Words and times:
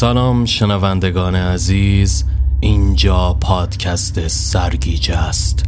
سلام 0.00 0.44
شنوندگان 0.44 1.34
عزیز 1.34 2.24
اینجا 2.60 3.36
پادکست 3.40 4.28
سرگیجه 4.28 5.16
است. 5.16 5.64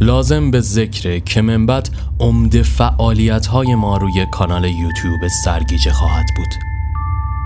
لازم 0.00 0.50
به 0.50 0.60
ذکر 0.60 1.18
که 1.18 1.42
منبت 1.42 1.90
عمده 2.20 2.62
فعالیت 2.62 3.46
های 3.46 3.74
ما 3.74 3.96
روی 3.96 4.26
کانال 4.32 4.64
یوتیوب 4.64 5.28
سرگیجه 5.44 5.92
خواهد 5.92 6.26
بود. 6.36 6.54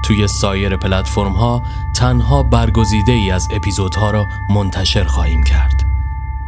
توی 0.04 0.28
سایر 0.28 0.76
پلتفرم 0.76 1.32
ها 1.32 1.62
تنها 1.96 2.42
برگزیده 2.42 3.12
ای 3.12 3.30
از 3.30 3.48
اپیزودها 3.52 4.10
را 4.10 4.26
منتشر 4.50 5.04
خواهیم 5.04 5.44
کرد. 5.44 5.82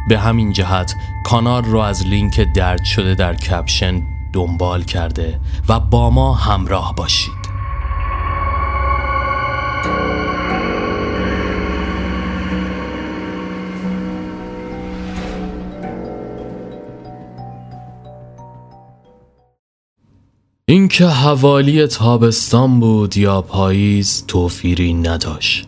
به 0.09 0.19
همین 0.19 0.51
جهت 0.51 0.95
کانال 1.23 1.63
رو 1.63 1.79
از 1.79 2.05
لینک 2.05 2.39
درد 2.39 2.83
شده 2.83 3.15
در 3.15 3.35
کپشن 3.35 4.03
دنبال 4.33 4.83
کرده 4.83 5.39
و 5.69 5.79
با 5.79 6.09
ما 6.09 6.33
همراه 6.33 6.95
باشید. 6.95 7.42
اینکه 20.65 21.05
حوالی 21.05 21.87
تابستان 21.87 22.79
بود 22.79 23.17
یا 23.17 23.41
پاییز 23.41 24.25
توفیری 24.27 24.93
نداشت. 24.93 25.67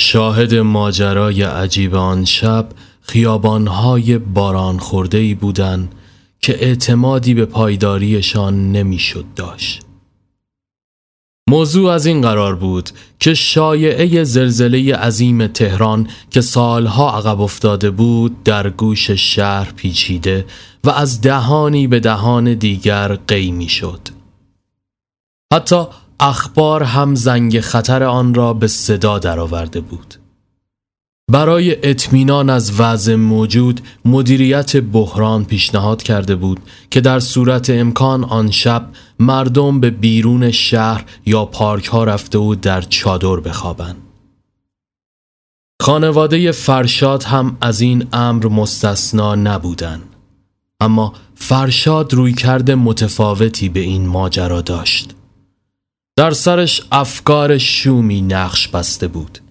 شاهد 0.00 0.54
ماجرای 0.54 1.42
عجیب 1.42 1.94
آن 1.94 2.24
شب 2.24 2.68
خیابانهای 3.00 4.18
باران 4.18 4.78
خورده 4.78 5.18
ای 5.18 5.34
بودن 5.34 5.88
که 6.40 6.64
اعتمادی 6.64 7.34
به 7.34 7.44
پایداریشان 7.44 8.72
نمی‌شد 8.72 9.24
داشت. 9.36 9.82
موضوع 11.48 11.90
از 11.90 12.06
این 12.06 12.20
قرار 12.20 12.54
بود 12.54 12.90
که 13.18 13.34
شایعه 13.34 14.24
زلزله 14.24 14.96
عظیم 14.96 15.46
تهران 15.46 16.08
که 16.30 16.40
سالها 16.40 17.18
عقب 17.18 17.40
افتاده 17.40 17.90
بود 17.90 18.42
در 18.42 18.70
گوش 18.70 19.10
شهر 19.10 19.72
پیچیده 19.72 20.46
و 20.84 20.90
از 20.90 21.20
دهانی 21.20 21.86
به 21.86 22.00
دهان 22.00 22.54
دیگر 22.54 23.14
قیمی 23.14 23.68
شد. 23.68 24.08
حتی 25.52 25.84
اخبار 26.20 26.82
هم 26.82 27.14
زنگ 27.14 27.60
خطر 27.60 28.02
آن 28.02 28.34
را 28.34 28.54
به 28.54 28.66
صدا 28.66 29.18
درآورده 29.18 29.80
بود. 29.80 30.21
برای 31.32 31.90
اطمینان 31.90 32.50
از 32.50 32.80
وضع 32.80 33.14
موجود 33.14 33.80
مدیریت 34.04 34.76
بحران 34.76 35.44
پیشنهاد 35.44 36.02
کرده 36.02 36.36
بود 36.36 36.60
که 36.90 37.00
در 37.00 37.20
صورت 37.20 37.70
امکان 37.70 38.24
آن 38.24 38.50
شب 38.50 38.88
مردم 39.18 39.80
به 39.80 39.90
بیرون 39.90 40.50
شهر 40.50 41.04
یا 41.26 41.44
پارک 41.44 41.86
ها 41.86 42.04
رفته 42.04 42.38
و 42.38 42.54
در 42.54 42.80
چادر 42.80 43.36
بخوابند. 43.36 43.96
خانواده 45.82 46.52
فرشاد 46.52 47.22
هم 47.22 47.56
از 47.60 47.80
این 47.80 48.06
امر 48.12 48.46
مستثنا 48.46 49.34
نبودند. 49.34 50.16
اما 50.80 51.12
فرشاد 51.34 52.14
روی 52.14 52.32
کرده 52.32 52.74
متفاوتی 52.74 53.68
به 53.68 53.80
این 53.80 54.06
ماجرا 54.06 54.60
داشت. 54.60 55.14
در 56.16 56.30
سرش 56.30 56.82
افکار 56.92 57.58
شومی 57.58 58.22
نقش 58.22 58.68
بسته 58.68 59.08
بود. 59.08 59.41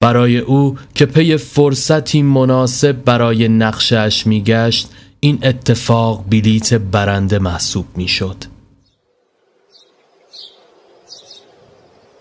برای 0.00 0.38
او 0.38 0.78
که 0.94 1.06
پی 1.06 1.36
فرصتی 1.36 2.22
مناسب 2.22 2.92
برای 2.92 3.48
نقشش 3.48 4.26
میگشت 4.26 4.88
این 5.20 5.38
اتفاق 5.42 6.24
بلیت 6.30 6.74
برنده 6.74 7.38
محسوب 7.38 7.86
می‌شد. 7.96 8.36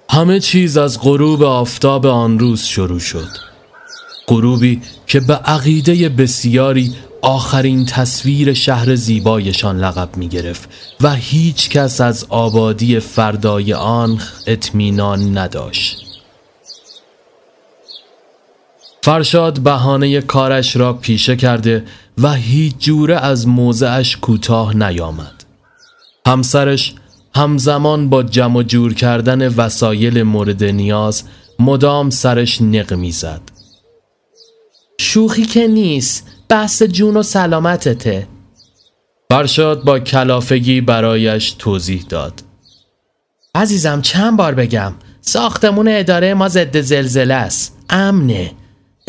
همه 0.10 0.40
چیز 0.40 0.78
از 0.78 1.00
غروب 1.02 1.44
آفتاب 1.44 2.06
آن 2.06 2.40
روز 2.40 2.64
شروع 2.64 3.00
شد 3.00 3.30
غروبی 4.28 4.82
که 5.08 5.20
به 5.20 5.34
عقیده 5.34 6.10
بسیاری 6.10 6.96
آخرین 7.22 7.86
تصویر 7.86 8.54
شهر 8.54 8.96
زیبایشان 8.96 9.80
لقب 9.80 10.18
می 10.18 10.28
گرفت 10.28 10.70
و 11.02 11.16
هیچ 11.16 11.70
کس 11.70 12.02
از 12.02 12.26
آبادی 12.30 13.00
فردای 13.00 13.74
آن 13.74 14.22
اطمینان 14.48 15.38
نداشت 15.38 16.13
فرشاد 19.04 19.60
بهانه 19.60 20.22
کارش 20.22 20.76
را 20.76 20.94
پیشه 20.94 21.36
کرده 21.36 21.84
و 22.18 22.34
هیچ 22.34 22.76
جوره 22.80 23.16
از 23.16 23.48
موضعش 23.48 24.18
کوتاه 24.18 24.78
نیامد. 24.78 25.46
همسرش 26.28 26.96
همزمان 27.36 28.10
با 28.10 28.24
جمع 28.24 28.64
جور 28.64 28.94
کردن 28.94 29.48
وسایل 29.48 30.24
مورد 30.24 30.64
نیاز 30.64 31.24
مدام 31.60 32.10
سرش 32.10 32.62
نق 32.62 32.94
می‌زد. 32.94 33.42
شوخی 35.00 35.46
که 35.46 35.68
نیست 35.68 36.28
بحث 36.50 36.84
جون 36.84 37.18
و 37.18 37.24
سلامتته. 37.24 38.28
فرشاد 39.32 39.84
با 39.84 40.00
کلافگی 40.00 40.82
برایش 40.82 41.52
توضیح 41.52 42.06
داد. 42.10 42.44
عزیزم 43.56 44.02
چند 44.02 44.38
بار 44.38 44.54
بگم؟ 44.54 44.94
ساختمون 45.22 45.88
اداره 45.88 46.34
ما 46.34 46.48
ضد 46.48 46.82
زلزله 46.82 47.34
است. 47.34 47.78
امنه. 47.90 48.52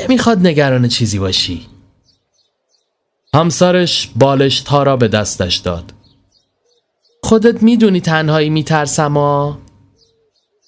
نمی‌خواد 0.08 0.46
نگران 0.46 0.88
چیزی 0.88 1.18
باشی. 1.18 1.66
همسرش 3.34 4.08
بالش 4.16 4.64
را 4.70 4.96
به 4.96 5.08
دستش 5.08 5.56
داد. 5.56 5.92
خودت 7.22 7.62
می‌دونی 7.62 8.00
تنهایی 8.00 8.50
میترسم 8.50 9.16
ها؟ 9.16 9.58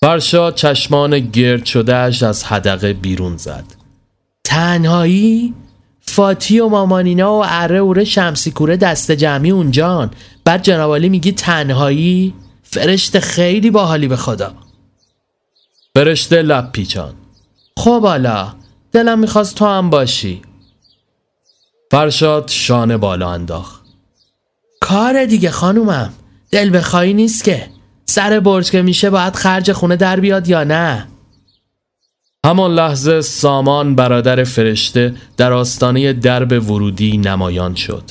فرشاد 0.00 0.54
چشمان 0.54 1.18
گرد 1.18 1.64
شدهش 1.64 2.22
از 2.22 2.44
حدقه 2.44 2.92
بیرون 2.92 3.36
زد. 3.36 3.64
تنهایی؟ 4.44 5.54
فاتی 6.00 6.60
و 6.60 6.68
مامانینا 6.68 7.38
و 7.38 7.42
اره 7.46 7.78
اوره 7.78 8.04
شمسی 8.04 8.50
کوره 8.50 8.76
دست 8.76 9.12
جمعی 9.12 9.50
اونجان. 9.50 10.10
بعد 10.44 10.62
جنابالی 10.62 11.08
میگی 11.08 11.32
تنهایی؟ 11.32 12.34
فرشته 12.62 13.20
خیلی 13.20 13.70
باحالی 13.70 14.08
به 14.08 14.16
خدا. 14.16 14.54
فرشته 15.94 16.42
لب 16.42 16.72
پیچان. 16.72 17.14
خب 17.76 18.02
حالا 18.02 18.54
دلم 18.96 19.18
می‌خواست 19.18 19.54
تو 19.54 19.66
هم 19.66 19.90
باشی. 19.90 20.42
فرشاد 21.90 22.48
شانه 22.48 22.96
بالا 22.96 23.30
انداخت. 23.30 23.82
کار 24.80 25.24
دیگه 25.24 25.50
خانومم 25.50 26.12
دل 26.50 26.78
بخوایی 26.78 27.14
نیست 27.14 27.44
که. 27.44 27.68
سر 28.06 28.40
برج 28.40 28.70
که 28.70 28.82
میشه 28.82 29.10
باید 29.10 29.34
خرج 29.36 29.72
خونه 29.72 29.96
در 29.96 30.20
بیاد 30.20 30.48
یا 30.48 30.64
نه؟ 30.64 31.08
همان 32.44 32.74
لحظه 32.74 33.20
سامان 33.20 33.94
برادر 33.94 34.44
فرشته 34.44 35.14
در 35.36 35.52
آستانه 35.52 36.12
درب 36.12 36.70
ورودی 36.70 37.18
نمایان 37.18 37.74
شد. 37.74 38.10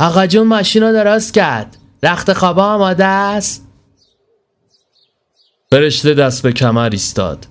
آقا 0.00 0.26
جون 0.26 0.46
ماشین 0.46 0.82
رو 0.82 0.92
درست 0.92 1.34
کرد. 1.34 1.76
رخت 2.02 2.32
خوابا 2.32 2.64
آماده 2.64 3.04
است؟ 3.04 3.66
فرشته 5.70 6.14
دست 6.14 6.42
به 6.42 6.52
کمر 6.52 6.88
ایستاد. 6.92 7.46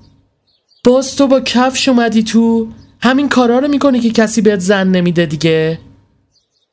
باز 0.83 1.15
تو 1.15 1.27
با 1.27 1.41
کفش 1.41 1.89
اومدی 1.89 2.23
تو؟ 2.23 2.67
همین 3.01 3.29
کارا 3.29 3.59
رو 3.59 3.67
می‌کنی 3.67 3.99
که 3.99 4.09
کسی 4.09 4.41
بهت 4.41 4.59
زن 4.59 4.87
نمیده 4.87 5.25
دیگه؟ 5.25 5.79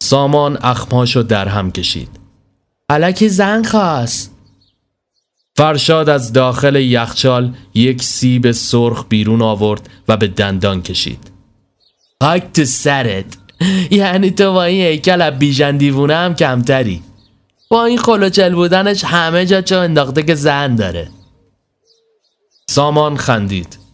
سامان 0.02 0.58
اخماشو 0.62 1.22
در 1.22 1.48
هم 1.48 1.72
کشید. 1.72 2.08
علکی 2.90 3.28
زن 3.28 3.62
خواست. 3.62 4.32
فرشاد 5.56 6.08
از 6.08 6.32
داخل 6.32 6.76
یخچال 6.76 7.54
یک 7.74 8.02
سیب 8.02 8.52
سرخ 8.52 9.04
بیرون 9.08 9.42
آورد 9.42 9.88
و 10.08 10.16
به 10.16 10.26
دندان 10.26 10.82
کشید. 10.82 11.30
خاک 12.22 12.52
تو 12.52 12.64
سرت. 12.64 13.36
یعنی 13.90 14.30
تو 14.30 14.52
با 14.52 14.64
این 14.64 14.80
هیکل 14.80 15.30
بیژن 15.30 15.76
دیوونه 15.76 16.14
هم 16.14 16.34
کمتری. 16.34 17.02
با 17.68 17.84
این 17.84 17.98
خلوچل 17.98 18.54
بودنش 18.54 19.04
همه 19.04 19.46
جا 19.46 19.60
چه 19.60 19.76
انداخته 19.76 20.22
که 20.22 20.34
زن 20.34 20.76
داره. 20.76 21.08
سامان 22.70 23.16
خندید. 23.16 23.85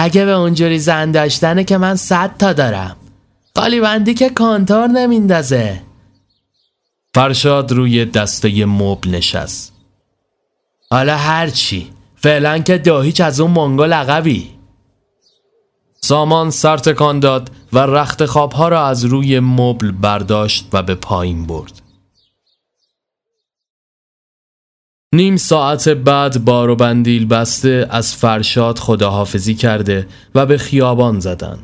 اگه 0.00 0.24
به 0.24 0.32
اونجوری 0.32 0.78
زن 0.78 1.10
داشتنه 1.10 1.64
که 1.64 1.78
من 1.78 1.96
صد 1.96 2.36
تا 2.38 2.52
دارم. 2.52 2.96
قالی 3.54 3.80
بندی 3.80 4.14
که 4.14 4.28
کانتور 4.28 4.86
نمیندازه. 4.86 5.82
فرشاد 7.14 7.72
روی 7.72 8.04
دسته 8.04 8.66
مبل 8.66 9.10
نشست. 9.10 9.72
حالا 10.90 11.16
هرچی. 11.16 11.90
فعلا 12.16 12.58
که 12.58 12.78
داهیچ 12.78 13.20
از 13.20 13.40
اون 13.40 13.50
منگل 13.50 13.92
عقبی 13.92 14.50
سامان 16.00 16.50
سر 16.50 16.76
تکان 16.76 17.20
داد 17.20 17.50
و 17.72 17.78
رخت 17.78 18.26
خوابها 18.26 18.68
را 18.68 18.86
از 18.86 19.04
روی 19.04 19.40
مبل 19.40 19.90
برداشت 19.90 20.68
و 20.72 20.82
به 20.82 20.94
پایین 20.94 21.46
برد. 21.46 21.82
نیم 25.14 25.36
ساعت 25.36 25.88
بعد 25.88 26.44
بار 26.44 26.70
و 26.70 26.76
بندیل 26.76 27.26
بسته 27.26 27.86
از 27.90 28.14
فرشاد 28.16 28.78
خداحافظی 28.78 29.54
کرده 29.54 30.06
و 30.34 30.46
به 30.46 30.58
خیابان 30.58 31.20
زدن 31.20 31.58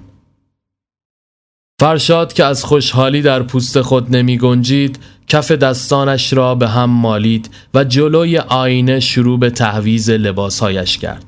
فرشاد 1.81 2.33
که 2.33 2.45
از 2.45 2.65
خوشحالی 2.65 3.23
در 3.23 3.43
پوست 3.43 3.81
خود 3.81 4.17
نمی 4.17 4.39
گنجید 4.39 4.99
کف 5.29 5.51
دستانش 5.51 6.33
را 6.33 6.55
به 6.55 6.69
هم 6.69 6.91
مالید 6.91 7.51
و 7.75 7.85
جلوی 7.85 8.39
آینه 8.39 9.01
شروع 9.01 9.39
به 9.39 9.51
تحویز 9.51 10.11
لباسهایش 10.11 10.99
کرد. 10.99 11.25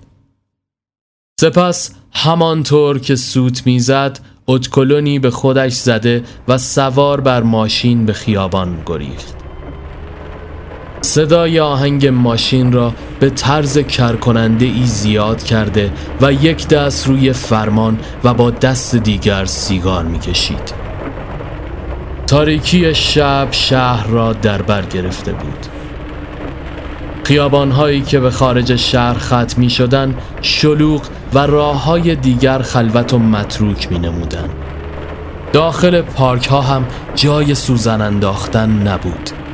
سپس 1.40 1.94
همانطور 2.12 2.98
که 2.98 3.16
سوت 3.16 3.66
می‌زد 3.66 4.20
اتکلونی 4.46 5.18
به 5.18 5.30
خودش 5.30 5.72
زده 5.72 6.24
و 6.48 6.58
سوار 6.58 7.20
بر 7.20 7.42
ماشین 7.42 8.06
به 8.06 8.12
خیابان 8.12 8.82
گریخت. 8.86 9.45
صدای 11.06 11.60
آهنگ 11.60 12.06
ماشین 12.06 12.72
را 12.72 12.92
به 13.20 13.30
طرز 13.30 13.78
کرکننده 13.78 14.64
ای 14.64 14.86
زیاد 14.86 15.42
کرده 15.42 15.92
و 16.20 16.32
یک 16.32 16.68
دست 16.68 17.06
روی 17.06 17.32
فرمان 17.32 17.98
و 18.24 18.34
با 18.34 18.50
دست 18.50 18.96
دیگر 18.96 19.44
سیگار 19.44 20.04
می‌کشید. 20.04 20.74
تاریکی 22.26 22.94
شب 22.94 23.48
شهر 23.50 24.06
را 24.06 24.32
در 24.32 24.62
بر 24.62 24.82
گرفته 24.82 25.32
بود. 25.32 25.66
خیابانهایی 27.24 28.00
که 28.00 28.20
به 28.20 28.30
خارج 28.30 28.76
شهر 28.76 29.18
ختم 29.18 29.60
می 29.60 29.70
شدن 29.70 30.14
شلوغ 30.42 31.02
و 31.34 31.38
راه 31.38 31.84
های 31.84 32.14
دیگر 32.14 32.58
خلوت 32.58 33.14
و 33.14 33.18
متروک 33.18 33.92
می 33.92 33.98
نمودن. 33.98 34.48
داخل 35.52 36.02
پارک 36.02 36.46
ها 36.46 36.60
هم 36.60 36.86
جای 37.14 37.54
سوزن 37.54 38.00
انداختن 38.00 38.70
نبود. 38.88 39.45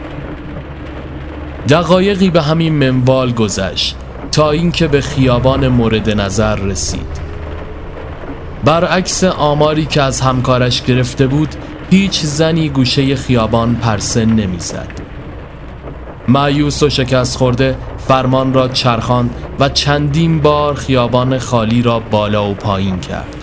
دقایقی 1.68 2.30
به 2.30 2.42
همین 2.42 2.72
منوال 2.72 3.32
گذشت 3.32 3.96
تا 4.32 4.50
اینکه 4.50 4.88
به 4.88 5.00
خیابان 5.00 5.68
مورد 5.68 6.10
نظر 6.10 6.56
رسید. 6.56 7.20
برعکس 8.64 9.24
آماری 9.24 9.86
که 9.86 10.02
از 10.02 10.20
همکارش 10.20 10.82
گرفته 10.82 11.26
بود 11.26 11.54
هیچ 11.90 12.20
زنی 12.20 12.68
گوشه 12.68 13.16
خیابان 13.16 13.74
پرسه 13.76 14.24
نمی‌زد. 14.24 14.88
معیوس 16.28 16.82
و 16.82 16.88
شکست 16.88 17.36
خورده 17.36 17.76
فرمان 18.08 18.54
را 18.54 18.68
چرخاند 18.68 19.30
و 19.60 19.68
چندین 19.68 20.40
بار 20.40 20.74
خیابان 20.74 21.38
خالی 21.38 21.82
را 21.82 22.00
بالا 22.00 22.50
و 22.50 22.54
پایین 22.54 23.00
کرد. 23.00 23.41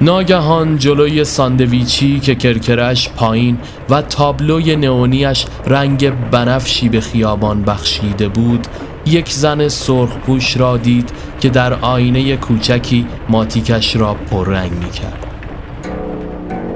ناگهان 0.00 0.78
جلوی 0.78 1.24
ساندویچی 1.24 2.20
که 2.20 2.34
کرکرش 2.34 3.08
پایین 3.08 3.58
و 3.90 4.02
تابلوی 4.02 4.76
نئونیش 4.76 5.46
رنگ 5.66 6.10
بنفشی 6.30 6.88
به 6.88 7.00
خیابان 7.00 7.62
بخشیده 7.62 8.28
بود 8.28 8.66
یک 9.06 9.32
زن 9.32 9.68
سرخپوش 9.68 10.56
را 10.56 10.76
دید 10.76 11.10
که 11.40 11.48
در 11.48 11.72
آینه 11.72 12.36
کوچکی 12.36 13.06
ماتیکش 13.28 13.96
را 13.96 14.14
پررنگ 14.14 14.72
می 14.72 14.90
کرد 14.90 15.26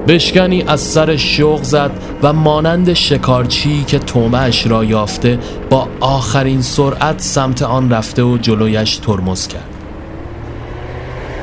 بشکنی 0.07 0.63
از 0.67 0.81
سر 0.81 1.15
شوق 1.15 1.63
زد 1.63 1.91
و 2.23 2.33
مانند 2.33 2.93
شکارچی 2.93 3.83
که 3.83 3.99
تومش 3.99 4.67
را 4.67 4.83
یافته 4.83 5.39
با 5.69 5.87
آخرین 5.99 6.61
سرعت 6.61 7.21
سمت 7.21 7.61
آن 7.61 7.89
رفته 7.89 8.23
و 8.23 8.37
جلویش 8.37 8.97
ترمز 8.97 9.47
کرد. 9.47 9.72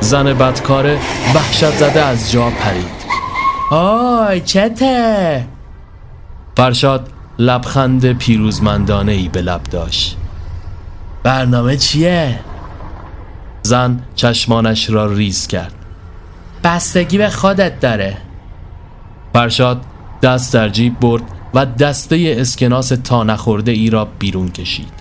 زن 0.01 0.35
بدکاره 0.35 0.99
وحشت 1.35 1.71
زده 1.77 2.05
از 2.05 2.33
جا 2.33 2.51
پرید. 2.51 3.01
آی 3.71 4.41
چته؟ 4.41 5.45
فرشاد 6.57 7.09
لبخند 7.39 8.13
پیروزمندانه 8.13 9.13
ای 9.13 9.29
به 9.29 9.43
لب 9.43 9.63
داشت. 9.63 10.17
برنامه 11.23 11.77
چیه؟ 11.77 12.41
زن 13.63 14.03
چشمانش 14.15 14.91
را 14.91 15.13
ریز 15.13 15.47
کرد. 15.47 15.75
بستگی 16.65 17.19
به 17.19 17.31
خودت 17.31 17.81
داره. 17.81 18.17
فرشاد 19.33 19.81
دست 20.23 20.55
در 20.55 20.69
جیب 20.69 21.01
برد 21.01 21.23
و 21.55 21.67
دسته 21.67 22.37
اسکناس 22.39 22.89
تا 22.89 23.23
نخورده 23.23 23.73
ای 23.73 23.91
را 23.91 24.05
بیرون 24.05 24.49
کشید. 24.49 24.93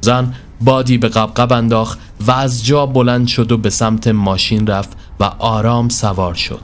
زن 0.00 0.34
بادی 0.60 0.98
به 0.98 1.08
قبقب 1.08 1.52
انداخت 1.52 1.98
و 2.26 2.30
از 2.30 2.66
جا 2.66 2.86
بلند 2.86 3.26
شد 3.26 3.52
و 3.52 3.56
به 3.56 3.70
سمت 3.70 4.08
ماشین 4.08 4.66
رفت 4.66 4.96
و 5.20 5.24
آرام 5.24 5.88
سوار 5.88 6.34
شد. 6.34 6.60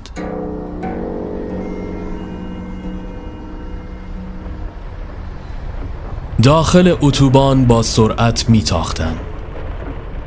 داخل 6.43 6.97
اتوبان 7.01 7.65
با 7.65 7.83
سرعت 7.83 8.51
میتاختند. 8.51 9.21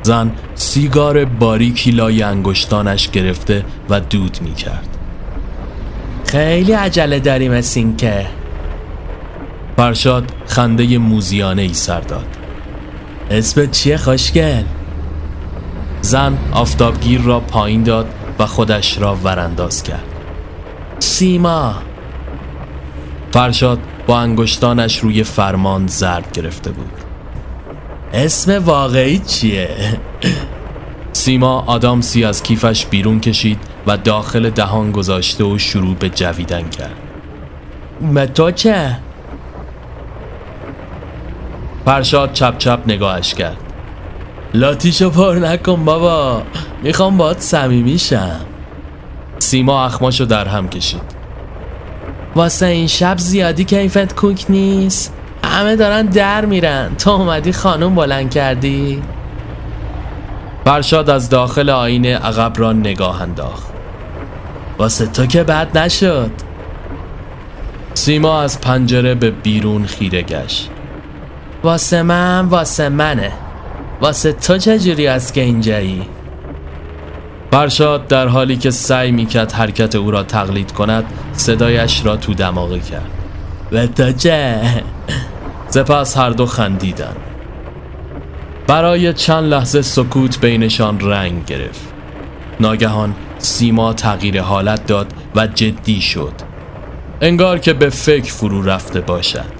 زن 0.02 0.32
سیگار 0.54 1.24
باریکی 1.24 1.90
لای 1.90 2.22
انگشتانش 2.22 3.10
گرفته 3.10 3.64
و 3.90 4.00
دود 4.00 4.38
می‌کرد. 4.40 4.88
خیلی 6.24 6.72
عجله 6.72 7.18
داریم 7.18 7.52
این 7.74 7.96
که. 7.96 8.26
فرشاد 9.76 10.32
خنده 10.46 10.98
موزیانه 10.98 11.62
ای 11.62 11.74
سر 11.74 12.00
داد. 12.00 12.26
اسمت 13.30 13.70
چیه 13.70 13.96
خوشگل؟ 13.96 14.62
زن 16.00 16.38
آفتابگیر 16.52 17.20
را 17.20 17.40
پایین 17.40 17.82
داد 17.82 18.06
و 18.38 18.46
خودش 18.46 18.98
را 18.98 19.14
ورانداز 19.14 19.82
کرد. 19.82 20.04
سیما! 20.98 21.74
فرشاد 23.32 23.78
با 24.06 24.18
انگشتانش 24.20 24.98
روی 24.98 25.24
فرمان 25.24 25.86
ضرب 25.86 26.32
گرفته 26.32 26.70
بود. 26.70 26.92
اسم 28.12 28.64
واقعی 28.64 29.18
چیه؟ 29.18 29.68
سیما 31.12 31.64
آدامسی 31.66 32.24
از 32.24 32.42
کیفش 32.42 32.86
بیرون 32.86 33.20
کشید 33.20 33.58
و 33.86 33.96
داخل 33.96 34.50
دهان 34.50 34.92
گذاشته 34.92 35.44
و 35.44 35.58
شروع 35.58 35.94
به 35.94 36.08
جویدن 36.08 36.68
کرد. 36.68 36.96
تو 38.34 38.50
چه؟ 38.50 38.98
فرشاد 41.84 42.32
چپ 42.32 42.58
چپ 42.58 42.80
نگاهش 42.86 43.34
کرد. 43.34 43.67
لاتیشو 44.54 45.10
پر 45.10 45.34
نکن 45.34 45.84
بابا. 45.84 46.42
می‌خوام 46.82 47.16
باید 47.16 47.38
صمیمی 47.38 47.98
شم. 47.98 48.40
سیما 49.38 49.84
اخماشو 49.84 50.24
در 50.24 50.48
هم 50.48 50.68
کشید. 50.68 51.02
واسه 52.34 52.66
این 52.66 52.86
شب 52.86 53.18
زیادی 53.18 53.64
کیفت 53.64 54.14
کوک 54.14 54.44
نیست. 54.48 55.14
همه 55.44 55.76
دارن 55.76 56.06
در 56.06 56.44
میرن. 56.44 56.94
تو 56.94 57.10
اومدی 57.10 57.52
خانم 57.52 57.94
بلند 57.94 58.30
کردی؟ 58.30 59.02
فرشاد 60.64 61.10
از 61.10 61.28
داخل 61.28 61.70
آینه 61.70 62.16
عقب 62.16 62.52
را 62.56 62.72
نگاه 62.72 63.22
انداخت. 63.22 63.66
واسه 64.78 65.06
تو 65.06 65.26
که 65.26 65.42
بد 65.42 65.78
نشد. 65.78 66.30
سیما 67.94 68.42
از 68.42 68.60
پنجره 68.60 69.14
به 69.14 69.30
بیرون 69.30 69.86
خیره 69.86 70.22
گشت. 70.22 70.70
واسه 71.62 72.02
من 72.02 72.46
واسه 72.46 72.88
منه. 72.88 73.32
واسه 74.00 74.32
تو 74.32 74.58
چجوری 74.58 75.06
است 75.06 75.34
که 75.34 75.40
اینجایی؟ 75.40 76.08
فرشاد 77.50 78.06
در 78.06 78.28
حالی 78.28 78.56
که 78.56 78.70
سعی 78.70 79.12
می‌کرد 79.12 79.52
حرکت 79.52 79.94
او 79.94 80.10
را 80.10 80.22
تقلید 80.22 80.72
کند 80.72 81.04
صدایش 81.32 82.06
را 82.06 82.16
تو 82.16 82.34
دماغه 82.34 82.78
کرد. 82.78 83.10
و 83.72 83.86
تو 83.86 84.12
چه؟ 84.12 84.60
سپس 85.68 86.16
هر 86.16 86.30
دو 86.30 86.46
خندیدن. 86.46 87.16
برای 88.66 89.12
چند 89.12 89.44
لحظه 89.44 89.82
سکوت 89.82 90.40
بینشان 90.40 91.00
رنگ 91.00 91.44
گرفت. 91.44 91.92
ناگهان 92.60 93.14
سیما 93.38 93.92
تغییر 93.92 94.42
حالت 94.42 94.86
داد 94.86 95.12
و 95.36 95.46
جدی 95.46 96.00
شد. 96.00 96.32
انگار 97.20 97.58
که 97.58 97.72
به 97.72 97.90
فکر 97.90 98.32
فرو 98.32 98.62
رفته 98.62 99.00
باشد. 99.00 99.57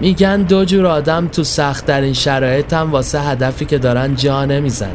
میگن 0.00 0.42
دو 0.42 0.64
جور 0.64 0.86
آدم 0.86 1.28
تو 1.28 1.44
سخت 1.44 1.86
در 1.86 2.00
این 2.00 2.12
شرایط 2.12 2.72
هم 2.72 2.92
واسه 2.92 3.20
هدفی 3.20 3.64
که 3.64 3.78
دارن 3.78 4.14
جا 4.14 4.44
نمی‌زنن. 4.44 4.90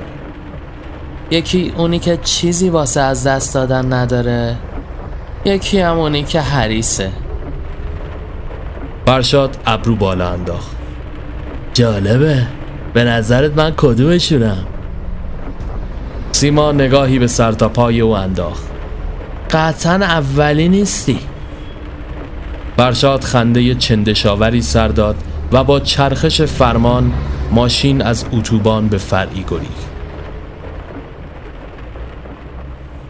یکی 1.32 1.74
اونی 1.78 2.00
که 2.00 2.18
چیزی 2.18 2.70
واسه 2.70 3.02
از 3.02 3.28
دست 3.28 3.54
دادن 3.54 3.94
نداره 3.94 4.56
یکی 5.46 5.80
هم 5.80 6.00
اونی 6.00 6.24
که 6.24 6.42
حریسه 6.42 7.12
فرشاد 9.06 9.58
ابرو 9.66 9.96
بالا 9.96 10.30
انداخت. 10.30 10.76
جالبه. 11.74 12.48
به 12.94 13.04
نظرت 13.04 13.58
من 13.58 13.74
کدومشونم؟ 13.78 14.66
سیما 16.32 16.72
نگاهی 16.72 17.20
به 17.20 17.28
سر 17.28 17.52
تا 17.52 17.70
پای 17.70 18.02
او 18.02 18.12
انداخت. 18.12 18.64
قطعا 19.52 19.94
اولی 19.94 20.70
نیستی. 20.70 21.20
فرشاد 22.80 23.24
خنده 23.24 23.76
چندشاوری 23.76 24.62
سر 24.62 24.88
داد 24.88 25.16
و 25.52 25.64
با 25.64 25.80
چرخش 25.80 26.42
فرمان 26.42 27.14
ماشین 27.52 28.02
از 28.02 28.26
اتوبان 28.32 28.88
به 28.88 28.98
فرعی 28.98 29.46
گریخت 29.48 29.90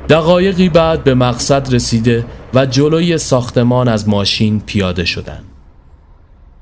دقایقی 0.09 0.69
بعد 0.69 1.03
به 1.03 1.13
مقصد 1.13 1.73
رسیده 1.73 2.25
و 2.53 2.65
جلوی 2.65 3.17
ساختمان 3.17 3.87
از 3.87 4.09
ماشین 4.09 4.59
پیاده 4.59 5.05
شدند. 5.05 5.45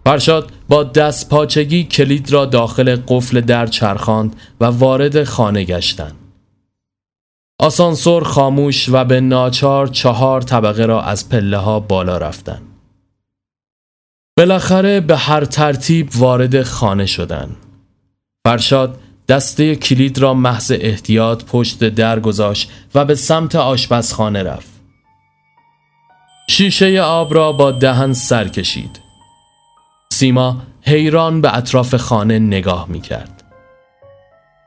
فرشاد 0.05 0.51
با 0.69 0.83
دست 0.83 1.29
پاچگی 1.29 1.83
کلید 1.83 2.31
را 2.31 2.45
داخل 2.45 2.97
قفل 3.07 3.41
در 3.41 3.67
چرخاند 3.67 4.35
و 4.61 4.65
وارد 4.65 5.23
خانه 5.23 5.63
گشتند. 5.63 6.15
آسانسور 7.59 8.23
خاموش 8.23 8.89
و 8.89 9.05
به 9.05 9.21
ناچار 9.21 9.87
چهار 9.87 10.41
طبقه 10.41 10.85
را 10.85 11.01
از 11.01 11.29
پله 11.29 11.57
ها 11.57 11.79
بالا 11.79 12.17
رفتن. 12.17 12.61
بالاخره 14.37 14.99
به 14.99 15.17
هر 15.17 15.45
ترتیب 15.45 16.09
وارد 16.15 16.63
خانه 16.63 17.05
شدن. 17.05 17.49
فرشاد 18.47 18.99
دسته 19.27 19.75
کلید 19.75 20.19
را 20.19 20.33
محض 20.33 20.71
احتیاط 20.75 21.43
پشت 21.43 21.83
در 21.83 22.19
گذاشت 22.19 22.71
و 22.95 23.05
به 23.05 23.15
سمت 23.15 23.55
آشپزخانه 23.55 24.43
رفت. 24.43 24.69
شیشه 26.49 27.01
آب 27.01 27.33
را 27.33 27.51
با 27.51 27.71
دهن 27.71 28.13
سر 28.13 28.47
کشید. 28.47 29.01
سیما 30.11 30.57
حیران 30.81 31.41
به 31.41 31.57
اطراف 31.57 31.95
خانه 31.95 32.39
نگاه 32.39 32.85
می 32.89 33.01
کرد. 33.01 33.43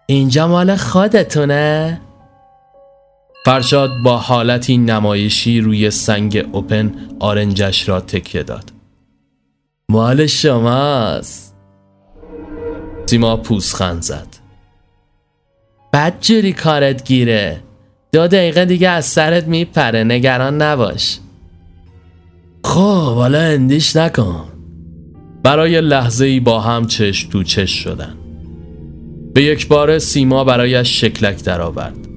اینجا 0.07 0.49
مال 0.49 0.77
خودتونه؟ 0.77 2.01
فرشاد 3.45 3.91
با 4.05 4.17
حالتی 4.17 4.79
نمایشی 4.79 5.61
روی 5.61 5.91
سنگ 5.91 6.49
اوپن 6.53 6.95
آرنجش 7.21 7.89
را 7.89 8.01
تکیه 8.01 8.43
داد. 8.43 8.80
مال 9.91 10.27
شماست. 10.27 11.57
سیما 13.07 13.37
پوسخند 13.37 14.03
زد. 14.03 14.27
بد 15.93 16.15
جوری 16.21 16.53
کارت 16.53 17.05
گیره. 17.05 17.61
دو 18.13 18.27
دقیقه 18.27 18.65
دیگه 18.65 18.89
از 18.89 19.05
سرت 19.05 19.47
میپره 19.47 20.05
نگران 20.05 20.63
نباش. 20.63 21.19
خب 22.65 23.15
حالا 23.15 23.39
اندیش 23.39 23.97
نکن 23.97 24.45
برای 25.43 25.81
لحظه 25.81 26.25
ای 26.25 26.41
با 26.41 26.61
هم 26.61 26.87
چشم 26.87 27.31
تو 27.31 27.43
چش 27.43 27.71
شدن 27.71 28.15
به 29.35 29.43
یک 29.43 29.69
بار 29.69 29.99
سیما 29.99 30.45
برایش 30.45 31.01
شکلک 31.01 31.45
درآورد. 31.45 32.09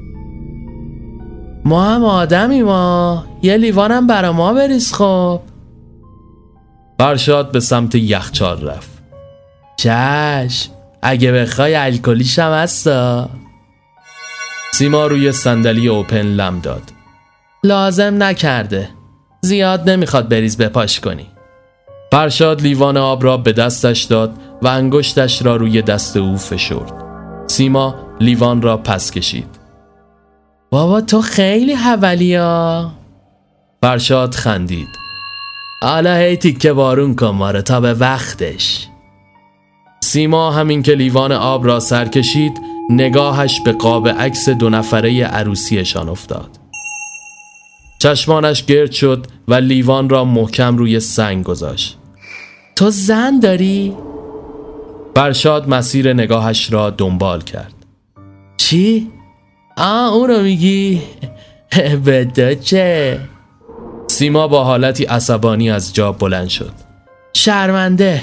ما 1.65 1.84
هم 1.84 2.03
آدمی 2.03 2.62
ما 2.62 3.25
یه 3.44 3.58
لیوانم 3.58 4.08
برا 4.08 4.34
ما 4.34 4.53
بریز 4.53 4.94
خب 4.94 5.39
فرشاد 7.00 7.52
به 7.52 7.60
سمت 7.60 7.96
یخچال 7.96 8.68
رفت. 8.68 9.04
چشم 9.78 10.72
اگه 11.02 11.32
بخوای 11.32 11.76
الکلیشم 11.76 12.52
هستا. 12.52 13.30
سیما 14.74 15.08
روی 15.08 15.32
صندلی 15.32 15.88
اوپن 15.88 16.22
لم 16.22 16.60
داد. 16.60 16.84
لازم 17.64 18.24
نکرده. 18.24 18.90
زیاد 19.42 19.90
نمی‌خواد 19.90 20.30
بریز 20.30 20.58
بپاش 20.58 21.00
کنی. 21.00 21.28
فرشاد 22.12 22.62
لیوان 22.62 22.98
آب 22.98 23.24
را 23.24 23.38
به 23.38 23.54
دستش 23.54 24.04
داد 24.04 24.34
و 24.62 24.68
انگشتش 24.68 25.42
را 25.42 25.56
روی 25.56 25.82
دست 25.82 26.18
او 26.18 26.38
فشرد. 26.38 26.94
سیما 27.48 27.96
لیوان 28.20 28.62
را 28.62 28.78
پس 28.78 29.12
کشید. 29.12 29.60
بابا 30.70 31.02
تو 31.02 31.22
خیلی 31.22 31.74
ها 32.36 32.92
فرشاد 33.82 34.36
خندید. 34.36 35.02
حالا 35.84 36.16
هی 36.16 36.38
تیکه 36.38 36.74
بارون 36.74 37.16
کن 37.16 37.28
ماره 37.28 37.62
تا 37.62 37.82
به 37.82 37.94
وقتش 37.94 38.88
سیما 40.04 40.52
همین 40.52 40.84
که 40.84 40.92
لیوان 40.92 41.32
آب 41.32 41.66
را 41.66 41.80
سر 41.80 42.06
کشید 42.06 42.62
نگاهش 42.90 43.62
به 43.66 43.72
قاب 43.72 44.08
عکس 44.08 44.50
دو 44.50 44.70
نفره 44.70 45.24
عروسیشان 45.24 46.10
افتاد 46.10 46.50
چشمانش 48.00 48.66
گرد 48.66 48.92
شد 48.92 49.28
و 49.48 49.54
لیوان 49.54 50.10
را 50.10 50.25
محکم 50.25 50.78
روی 50.78 51.00
سنگ 51.00 51.44
گذاشت 51.44 51.98
تو 52.75 52.90
زن 52.90 53.40
داری؟ 53.40 53.94
برشاد 55.16 55.70
مسیر 55.70 56.13
نگاهش 56.13 56.74
را 56.74 56.90
دنبال 56.90 57.42
کرد 57.42 57.74
چی؟ 58.58 59.12
آه 59.78 60.13
اون 60.13 60.30
رو 60.30 60.42
میگی؟ 60.42 61.02
به 62.06 62.58
چه؟ 62.63 63.20
سیما 64.13 64.48
با 64.48 64.63
حالتی 64.63 65.03
عصبانی 65.03 65.72
از 65.72 65.93
جا 65.93 66.12
بلند 66.12 66.48
شد. 66.48 66.74
شرمنده. 67.34 68.22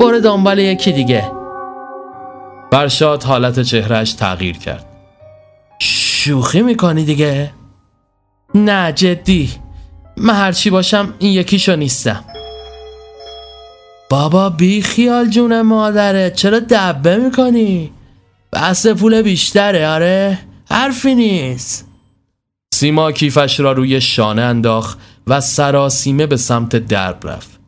برو 0.00 0.20
دنبال 0.20 0.58
یکی 0.58 0.92
دیگه. 0.92 1.30
برشاد 2.70 3.22
حالت 3.22 3.60
چهرش 3.60 4.12
تغییر 4.12 4.58
کرد. 4.58 4.86
شوخی 5.78 6.62
می‌کنی 6.62 7.04
دیگه؟ 7.04 7.50
نه 8.54 8.92
جدی. 8.92 9.50
من 10.16 10.34
هرچی 10.34 10.70
باشم 10.70 11.14
این 11.18 11.32
یکیشو 11.32 11.76
نیستم. 11.76 12.24
بابا 14.10 14.50
بی 14.50 14.82
خیال 14.82 15.28
جون 15.28 15.62
مادره. 15.62 16.30
چرا 16.30 16.60
دبه 16.70 17.16
می‌کنی؟ 17.16 17.92
بحث 18.52 18.86
پول 18.86 19.22
بیشتره 19.22 19.88
آره؟ 19.88 20.38
حرفی 20.70 21.14
نیست. 21.14 21.88
سیما 22.74 23.12
کیفش 23.12 23.60
را 23.60 23.72
روی 23.72 24.00
شانه 24.00 24.42
انداخت. 24.42 24.98
و 25.28 25.40
سراسیمه 25.40 26.26
به 26.26 26.36
سمت 26.36 26.76
درب 26.76 27.26
رفت. 27.26 27.60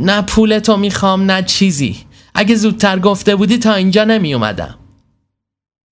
نه 0.00 0.22
پولتو 0.22 0.76
می‌خوام 0.76 1.30
نه 1.30 1.42
چیزی. 1.42 1.96
اگه 2.34 2.54
زودتر 2.54 2.98
گفته 2.98 3.36
بودی 3.36 3.58
تا 3.58 3.74
اینجا 3.74 4.04
نمی 4.04 4.34
اومدم 4.34 4.78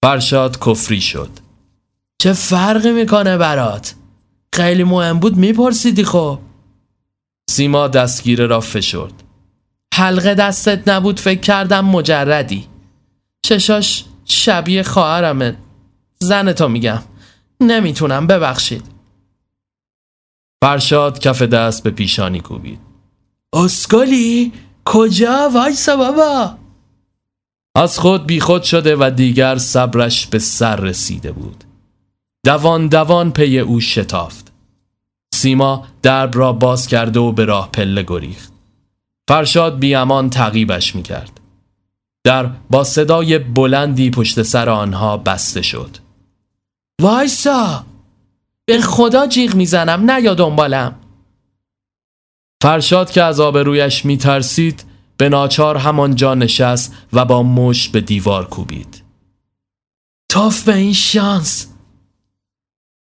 فرشاد 0.05 0.59
کفری 0.59 1.01
شد. 1.01 1.31
چه 2.19 2.33
فرقی 2.33 2.93
می‌کنه 2.93 3.37
برات؟ 3.37 3.95
خیلی 4.55 4.85
مهم 4.85 5.21
بود 5.21 5.37
میپرسیدی 5.37 6.05
خب؟ 6.05 6.39
سیما 7.51 7.89
دستگیره 7.89 8.47
را 8.47 8.61
فشرد. 8.61 9.23
حلقه 9.95 10.35
دستت 10.35 10.89
نبود 10.89 11.21
فکر 11.21 11.41
کردم 11.41 11.85
مجردی. 11.85 12.67
چشاش 13.43 14.05
شبیه 14.25 14.83
خواهرمه. 14.83 15.57
زنتو 16.19 16.69
میگم. 16.69 17.03
نمی‌تونم 17.61 18.27
ببخشید. 18.27 18.96
فرشاد 20.65 21.19
کف 21.19 21.43
دست 21.43 21.83
به 21.83 21.91
پیشانی 21.91 22.41
کوبید. 22.41 22.81
اسکلی 23.53 24.53
کجا 24.85 25.51
وایسا 25.55 25.97
بابا؟ 25.97 26.59
از 27.77 27.99
خود 27.99 28.27
بیخود 28.27 28.63
شده 28.63 28.97
و 28.97 29.11
دیگر 29.17 29.57
صبرش 29.57 30.27
به 30.27 30.39
سر 30.39 30.77
رسیده 30.77 31.33
بود. 31.33 31.65
دوان 32.47 32.89
دوان 32.89 33.33
پی 33.33 33.59
او 33.59 33.81
شتافت. 33.81 34.53
سیما 35.35 35.87
درب 36.03 36.39
را 36.39 36.53
باز 36.53 36.87
کرده 36.87 37.21
و 37.21 37.33
به 37.33 37.45
راه 37.45 37.71
پله 37.73 38.05
گریخت. 38.07 38.53
فرشاد 39.29 39.79
بیامان 39.79 40.31
تعقیبش 40.31 40.97
می‌کرد. 40.97 41.41
در 42.25 42.51
با 42.71 42.85
صدای 42.85 43.39
بلندی 43.39 44.11
پشت 44.11 44.43
سر 44.43 44.69
آنها 44.69 45.17
بسته 45.17 45.63
شد. 45.63 45.97
وایسا! 47.03 47.85
به 48.67 48.81
خدا 48.81 49.27
جیغ 49.27 49.55
می‌زنم 49.55 50.11
نه 50.11 50.23
یا 50.23 50.35
دنبالم 50.35 50.95
فرشاد 52.63 53.11
که 53.11 53.23
از 53.23 53.41
آبرویش 53.41 54.05
میترسید 54.05 54.85
به 55.17 55.29
ناچار 55.29 55.77
همانجا 55.77 56.35
نشست 56.35 56.95
و 57.13 57.25
با 57.25 57.43
مش 57.43 57.89
به 57.89 58.01
دیوار 58.01 58.49
کوبید 58.49 59.03
توف 60.29 60.65
به 60.65 60.75
این 60.75 60.93
شانس 60.93 61.67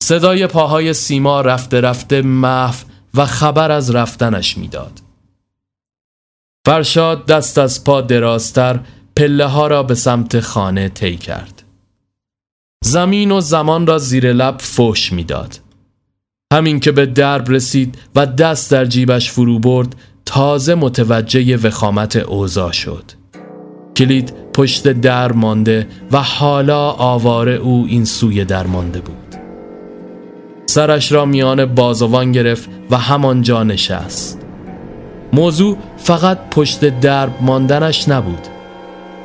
صدای 0.02 0.46
پاهای 0.46 0.94
سیما 0.94 1.40
رفته 1.40 1.80
رفته 1.80 2.22
محو 2.22 2.84
و 3.14 3.26
خبر 3.26 3.70
از 3.70 3.90
رفتنش 3.90 4.58
می‌داد. 4.58 5.00
فرشاد 6.66 7.26
دست 7.26 7.58
از 7.58 7.84
پا 7.84 8.00
درازتر 8.00 8.80
پله 9.16 9.46
ها 9.46 9.66
را 9.66 9.82
به 9.82 9.94
سمت 9.94 10.40
خانه 10.40 10.88
طی 10.88 11.16
کرد. 11.16 11.57
زمین 12.85 13.30
و 13.30 13.40
زمان 13.40 13.87
را 13.87 13.99
زیر 13.99 14.32
لب 14.32 14.56
فوش 14.58 15.12
می‌داد. 15.12 15.61
همین 16.52 16.80
که 16.80 16.92
به 16.92 17.06
درب 17.06 17.50
رسید 17.50 17.99
و 18.14 18.26
دست 18.26 18.70
در 18.70 18.85
جیبش 18.85 19.30
فرو 19.30 19.58
برد 19.58 19.94
تازه 20.26 20.75
متوجه 20.75 21.56
وخامت 21.56 22.16
اوضاع 22.16 22.73
شد. 22.73 23.04
کلید 23.97 24.32
پشت 24.54 24.88
در 24.88 25.32
مانده 25.32 25.87
و 26.12 26.23
حالا 26.23 26.90
آواره 26.90 27.52
او 27.52 27.87
این 27.88 28.04
سوی 28.04 28.44
در 28.44 28.66
مانده 28.66 29.00
بود. 29.00 29.35
سرش 30.66 31.12
را 31.12 31.25
میان 31.25 31.64
بازوان 31.64 32.32
گرفت 32.32 32.68
و 32.90 32.97
همانجا 32.97 33.62
نشست. 33.62 34.40
موضوع 35.32 35.76
فقط 35.97 36.38
پشت 36.50 37.00
درب 37.00 37.32
ماندنش 37.40 38.08
نبود 38.08 38.57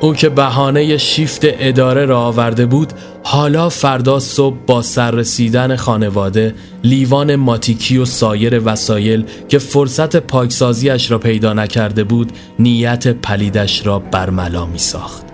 او 0.03 0.13
که 0.13 0.29
بهانه 0.29 0.97
شیفت 0.97 1.41
اداره 1.43 2.05
را 2.05 2.21
آورده 2.21 2.65
بود 2.65 2.93
حالا 3.23 3.69
فردا 3.69 4.19
صبح 4.19 4.57
با 4.67 4.81
سررسیدن 4.81 5.75
خانواده 5.75 6.55
لیوان 6.83 7.35
ماتیکی 7.35 7.97
و 7.97 8.05
سایر 8.05 8.61
وسایل 8.65 9.25
که 9.49 9.59
فرصت 9.59 10.15
پاکسازیش 10.15 11.11
را 11.11 11.17
پیدا 11.17 11.53
نکرده 11.53 12.03
بود 12.03 12.31
نیت 12.59 13.07
پلیدش 13.07 13.85
را 13.85 13.99
برملا 13.99 14.65
می 14.65 14.77
ساخت 14.77 15.25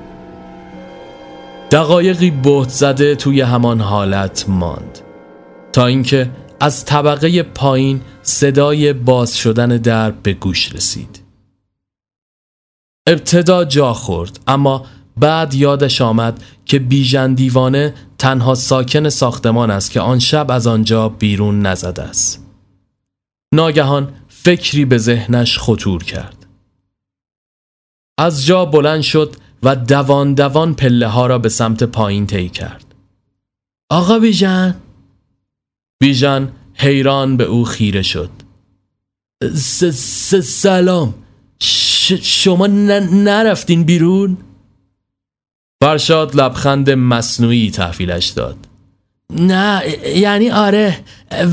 دقایقی 1.72 2.32
بهت 2.32 2.70
زده 2.70 3.16
توی 3.16 3.42
همان 3.42 3.82
حالت 3.82 4.46
ماند. 4.48 5.00
تا 5.74 5.86
اینکه 5.86 6.30
از 6.60 6.86
طبقه 6.86 7.44
پایین 7.44 8.02
صدای 8.22 8.94
باز 8.94 9.38
شدن 9.38 9.68
در 9.68 10.12
به 10.12 10.34
گوش 10.34 10.76
رسید. 10.76 11.19
ابتدا 13.08 13.65
جا 13.65 13.94
خورد 13.94 14.39
اما 14.48 14.86
بعد 15.18 15.53
یادش 15.53 16.01
آمد 16.01 16.44
که 16.65 16.79
بیژن 16.79 17.34
دیوانه 17.34 17.94
تنها 18.18 18.56
ساکن 18.56 19.10
ساختمان 19.10 19.72
است 19.72 19.91
که 19.91 20.01
آن 20.01 20.20
شب 20.20 20.51
از 20.51 20.68
آنجا 20.68 21.10
بیرون 21.10 21.62
نزده 21.62 22.03
است. 22.03 22.46
ناگهان 23.53 24.13
فکری 24.27 24.86
به 24.86 24.98
ذهنش 24.98 25.60
خطور 25.60 26.03
کرد. 26.03 26.46
از 28.18 28.46
جا 28.46 28.65
بلند 28.65 29.01
شد 29.01 29.36
و 29.63 29.75
دوان 29.75 30.34
دوان 30.34 30.74
پله 30.74 31.08
ها 31.08 31.27
را 31.27 31.39
به 31.39 31.50
سمت 31.50 31.84
پایین 31.84 32.27
طی 32.27 32.50
کرد. 32.50 32.96
آقا 33.89 34.20
بیژن 34.20 34.75
بیژن 36.01 36.51
حیران 36.74 37.38
به 37.38 37.44
او 37.44 37.65
خیره 37.65 38.01
شد. 38.01 38.29
سلام 40.44 41.13
شما 42.16 42.68
نرفتین 42.68 43.84
بیرون؟ 43.84 44.38
فرشاد 45.84 46.36
لبخند 46.36 46.89
مصنوعی 46.89 47.72
تحویلش 47.72 48.28
داد. 48.28 48.58
نه 49.34 49.84
یعنی 50.16 50.50
آره 50.50 50.98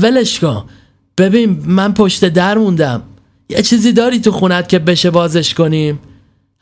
ولش 0.01 0.39
کن. 0.39 0.65
ببین 1.17 1.63
من 1.65 1.93
پشت 1.93 2.25
در 2.25 2.57
موندم. 2.57 3.03
یه 3.49 3.61
چیزی 3.61 3.91
داری 3.91 4.19
تو 4.19 4.31
خونت 4.31 4.69
که 4.69 4.79
بشه 4.79 5.11
بازش 5.11 5.53
کنیم؟ 5.53 5.99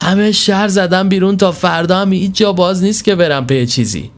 همه 0.02 0.32
شهر 0.32 0.68
زدم 0.68 1.10
بیرون 1.10 1.38
تا 1.38 1.52
فردا 1.52 2.02
هم 2.02 2.14
هیچ 2.14 2.32
جا 2.32 2.54
باز 2.54 2.84
نیست 2.84 3.04
که 3.04 3.16
برم 3.16 3.48
پی 3.48 3.66
چیزی. 3.66 4.12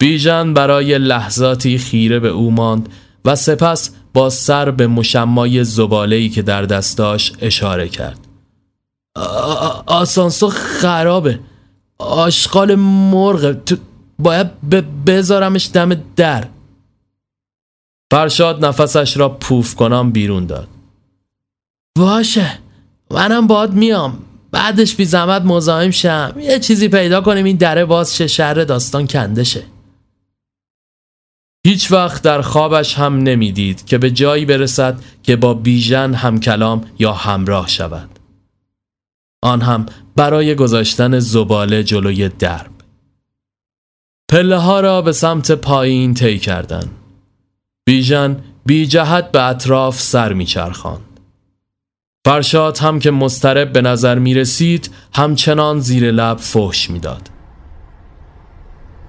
بیژن 0.00 0.54
برای 0.54 0.98
لحظاتی 0.98 1.78
خیره 1.78 2.20
به 2.20 2.28
او 2.28 2.50
ماند 2.50 2.88
و 3.24 3.36
سپس 3.36 3.90
با 4.14 4.30
سر 4.30 4.70
به 4.70 4.86
مشمای 4.86 5.64
زباله‌ای 5.64 6.28
که 6.28 6.42
در 6.42 6.62
دست 6.62 6.98
داشت 6.98 7.36
اشاره 7.40 7.88
کرد. 7.88 8.27
آسانسور 9.86 10.50
خرابه. 10.50 11.40
آشغال 11.98 12.74
مرغ 12.74 13.52
تو 13.64 13.76
باید 14.18 14.60
بذارمش 15.04 15.70
دم 15.72 15.94
در. 16.16 16.48
فرشاد 18.12 18.64
نفسش 18.64 19.16
را 19.16 19.28
پوف 19.28 19.74
کنم 19.74 20.10
بیرون 20.10 20.46
داد. 20.46 20.68
باشه 21.98 22.58
منم 23.10 23.46
باد 23.46 23.74
میام. 23.74 24.18
بعدش 24.50 24.94
بی 24.94 25.04
زحمت 25.04 25.42
مزاحم 25.42 25.90
شم. 25.90 26.34
یه 26.40 26.58
چیزی 26.58 26.88
پیدا 26.88 27.20
کنیم 27.20 27.44
این 27.44 27.56
دره 27.56 27.84
باز 27.84 28.16
شه 28.16 28.26
شهر 28.26 28.64
داستان 28.64 29.06
کنده 29.06 29.44
شه. 29.44 29.64
هیچ 31.66 31.92
وقت 31.92 32.22
در 32.22 32.42
خوابش 32.42 32.94
هم 32.94 33.16
نمی‌دید 33.16 33.86
که 33.86 33.98
به 33.98 34.10
جایی 34.10 34.44
برسد 34.44 34.98
که 35.22 35.36
با 35.36 35.54
بیژن 35.54 36.14
هم 36.14 36.40
کلام 36.40 36.84
یا 36.98 37.12
همراه 37.12 37.68
شود. 37.68 38.17
آن 39.42 39.60
هم 39.60 39.86
برای 40.16 40.54
گذاشتن 40.54 41.18
زباله 41.18 41.82
جلوی 41.82 42.28
درب 42.28 42.70
پله 44.30 44.56
ها 44.56 44.80
را 44.80 45.02
به 45.02 45.12
سمت 45.12 45.52
پایین 45.52 46.14
طی 46.14 46.38
کردند. 46.38 46.90
بیژن 47.86 48.36
بی 48.66 48.86
جهت 48.86 49.32
به 49.32 49.42
اطراف 49.42 50.00
سر 50.00 50.32
میچرخاند. 50.32 51.20
فرشاد 52.26 52.78
هم 52.78 52.98
که 52.98 53.10
مسترب 53.10 53.72
به 53.72 53.82
نظر 53.82 54.18
می 54.18 54.34
رسید 54.34 54.90
همچنان 55.14 55.80
زیر 55.80 56.10
لب 56.10 56.36
فحش 56.36 56.90
می‌داد. 56.90 57.30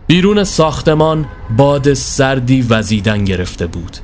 بیرون 0.08 0.44
ساختمان 0.44 1.26
باد 1.58 1.94
سردی 1.94 2.62
وزیدن 2.62 3.24
گرفته 3.24 3.68
بود. 3.68 3.98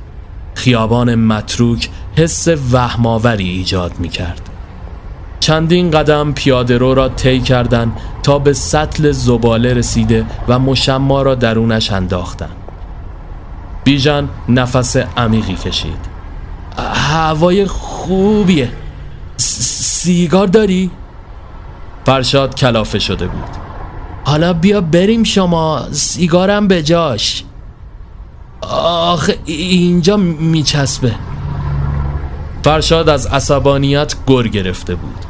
خیابان 0.54 1.14
متروک 1.14 1.90
حس 2.16 2.48
وهماوری 2.48 3.48
ایجاد 3.48 3.98
می 3.98 4.08
کرد. 4.08 4.55
چندین 5.46 5.90
قدم 5.90 6.32
پیاده 6.32 6.78
رو 6.78 6.94
را 6.94 7.08
طی 7.08 7.40
کردند 7.40 7.92
تا 8.22 8.38
به 8.38 8.52
سطل 8.52 9.12
زباله 9.12 9.74
رسیده 9.74 10.26
و 10.48 10.58
مشما 10.58 11.22
را 11.22 11.34
درونش 11.34 11.92
انداختن 11.92 12.48
بیژن 13.84 14.28
نفس 14.48 14.96
عمیقی 14.96 15.54
کشید. 15.54 15.98
هوای 16.94 17.66
خوبیه. 17.66 18.70
سیگار 19.36 20.46
داری؟ 20.46 20.90
فرشاد 22.06 22.54
کلافه 22.54 22.98
شده 22.98 23.26
بود. 23.26 23.50
حالا 24.24 24.52
بیا 24.52 24.80
بریم 24.80 25.24
شما. 25.24 25.82
سیگارم 25.90 26.68
به 26.68 26.82
جاش. 26.82 27.44
آخه 28.70 29.38
اینجا 29.44 30.16
میچسبه. 30.16 31.14
فرشاد 32.64 33.08
از 33.08 33.26
عصبانیت 33.26 34.14
گر 34.26 34.42
گرفته 34.42 34.94
بود. 34.94 35.25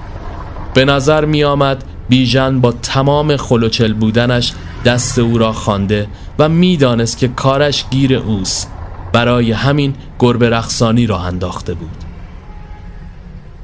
به 0.77 0.85
نظر 0.85 1.25
می 1.25 1.45
آمد 1.45 1.85
بیژن 2.09 2.61
با 2.61 2.73
تمام 2.73 3.37
خلوچل 3.37 3.93
بودنش 3.93 4.53
دست 4.85 5.19
او 5.19 5.39
را 5.39 5.53
خوانده 5.53 6.07
و 6.39 6.49
می‌دانست 6.49 7.19
که 7.19 7.29
کارش 7.29 7.85
گیر 7.91 8.17
اوست. 8.17 8.71
برای 9.13 9.53
همین 9.53 9.95
گربه 10.19 10.51
رخصانی 10.51 11.07
را 11.07 11.19
انداخته 11.19 11.75
بود. 11.75 11.97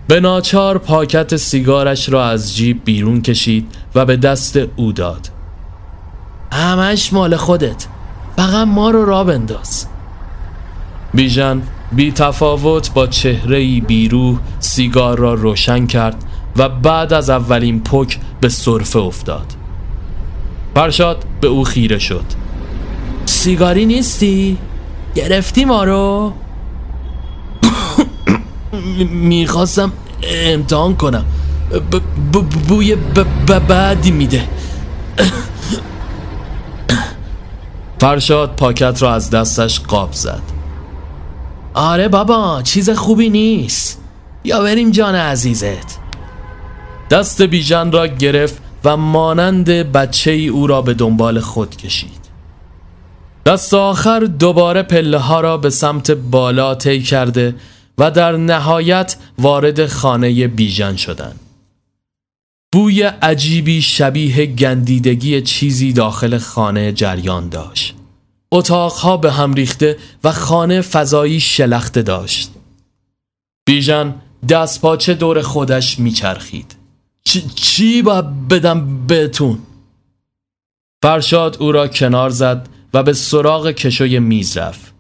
به 0.09 0.21
ناچار 0.21 0.79
پاکت 0.79 1.37
سیگارش 1.37 2.09
را 2.09 2.27
از 2.27 2.57
جیب 2.57 2.81
بیرون 2.85 3.23
کشید 3.23 3.67
و 3.95 4.05
به 4.05 4.17
دست 4.17 4.59
او 4.77 4.93
داد. 4.93 5.29
همش 6.53 7.13
مال 7.13 7.37
خودت. 7.37 7.87
فقط 8.37 8.69
ما 8.69 8.91
رو 8.91 9.05
را 9.05 9.25
بنداز. 9.25 9.87
بیژن 11.15 11.63
بی 11.93 12.13
تفاوت 12.13 12.95
با 12.95 13.07
چهره 13.07 13.81
بیروح 13.81 14.39
سیگار 14.61 15.19
را 15.19 15.35
روشن 15.35 15.87
کرد 15.87 16.25
و 16.57 16.69
بعد 16.69 17.13
از 17.13 17.31
اولین 17.31 17.81
پک 17.81 18.19
به 18.41 18.49
صرفه 18.49 18.99
افتاد. 18.99 19.47
فرشاد 20.75 21.25
به 21.41 21.49
او 21.49 21.65
خیره 21.65 21.99
شد. 21.99 22.25
سیگاری 23.27 23.87
نیستی؟ 23.87 24.59
گرفتی 25.15 25.65
ما 25.65 25.85
رو؟ 25.85 26.33
می‌خواستم 29.13 29.93
امتحان 30.23 30.97
کنم. 30.97 31.25
بوی 32.69 32.97
بعدی 33.69 34.11
میده. 34.11 34.49
فرشاد 37.99 38.57
پاکت 38.61 39.03
را 39.03 39.15
از 39.15 39.31
دستش 39.31 39.81
قاب 39.81 40.13
زد. 40.13 40.43
آره 41.75 42.09
بابا 42.09 42.63
چیز 42.63 42.91
خوبی 42.91 43.31
نیست. 43.31 44.01
یا 44.45 44.63
بریم 44.63 44.91
جان 44.91 45.15
عزیزت. 45.15 46.02
دست 47.13 47.43
بیژن 47.43 47.93
را 47.93 48.07
گرفت 48.07 48.63
و 48.85 48.97
مانند 48.97 49.69
بچه 49.69 50.31
ای 50.31 50.49
او 50.49 50.67
را 50.67 50.83
به 50.83 50.95
دنبال 50.95 51.41
خود 51.41 51.77
کشید 51.77 52.23
دست 53.47 53.75
آخر 53.75 54.21
دوباره 54.21 54.83
پله 54.83 55.19
ها 55.19 55.41
را 55.41 55.57
به 55.57 55.71
سمت 55.71 56.11
بالا 56.11 56.75
طی 56.75 57.03
کرده 57.03 57.55
و 57.99 58.11
در 58.11 58.37
نهایت 58.37 59.17
وارد 59.39 59.87
خانه 59.87 60.49
بیژن 60.49 60.97
شدند. 60.97 61.41
بوی 62.73 63.03
عجیبی 63.03 63.83
شبیه 63.83 64.47
گندیدگی 64.47 65.43
چیزی 65.43 65.93
داخل 65.93 66.39
خانه 66.39 66.93
جریان 66.93 67.49
داشت. 67.49 67.95
اتاقها 68.53 69.17
به 69.17 69.33
هم 69.33 69.55
ریخته 69.55 69.99
و 70.25 70.33
خانه 70.33 70.81
فضایی 70.81 71.41
شلخته 71.41 72.03
داشت. 72.03 72.51
بیژن 73.67 74.15
دست 74.49 74.81
پاچه 74.81 75.15
دور 75.15 75.43
خودش 75.43 75.99
میچرخید. 75.99 76.82
چی, 77.25 77.43
چی 77.55 78.03
باید 78.03 78.49
بدم 78.49 79.07
بهتون؟ 79.07 79.59
فرشاد 81.03 81.57
او 81.61 81.73
را 81.73 81.89
کنار 81.89 82.31
زد 82.31 82.69
و 82.95 83.03
به 83.03 83.13
سراغ 83.13 83.71
کشوی 83.71 84.19
میز 84.19 84.57
رفت. 84.57 84.95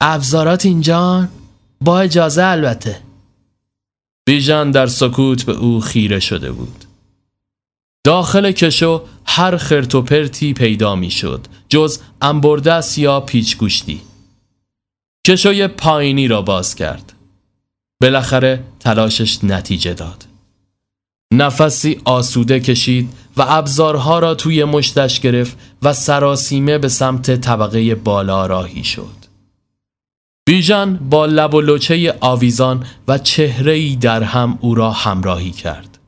ابزارات 0.00 0.66
اینجا 0.66 1.28
با 1.80 2.00
اجازه 2.00 2.44
البته. 2.44 3.00
بیژن 4.26 4.70
در 4.70 4.86
سکوت 4.86 5.44
به 5.44 5.52
او 5.52 5.80
خیره 5.80 6.20
شده 6.20 6.52
بود. 6.52 6.84
داخل 8.04 8.52
کشو 8.52 9.02
هر 9.26 9.56
خرت 9.56 9.94
و 9.94 10.02
پرتی 10.02 10.52
پیدا 10.52 10.96
می 10.96 11.10
شد 11.10 11.46
جز 11.68 11.98
انبردست 12.22 12.98
یا 12.98 13.20
پیچ 13.20 13.56
گوشتی. 13.56 14.00
کشوی 15.26 15.68
پایینی 15.68 16.28
را 16.28 16.42
باز 16.42 16.74
کرد. 16.74 17.12
بالاخره 18.02 18.64
تلاشش 18.80 19.44
نتیجه 19.44 19.94
داد. 19.94 20.23
نفسی 21.32 22.00
آسوده 22.04 22.60
کشید 22.60 23.12
و 23.36 23.44
ابزارها 23.48 24.18
را 24.18 24.34
توی 24.34 24.64
مشتش 24.64 25.20
گرفت 25.20 25.58
و 25.82 25.92
سراسیمه 25.92 26.78
به 26.78 26.88
سمت 26.88 27.40
طبقه 27.40 27.94
بالا 27.94 28.46
راهی 28.46 28.84
شد. 28.84 29.24
بیژن 30.46 30.96
با 30.96 31.26
لب 31.26 31.54
و 31.54 31.60
لچه 31.60 32.18
آویزان 32.20 32.86
و 33.08 33.18
چهره‌ای 33.18 33.96
در 33.96 34.22
هم 34.22 34.58
او 34.60 34.74
را 34.74 34.90
همراهی 34.90 35.50
کرد. 35.50 35.98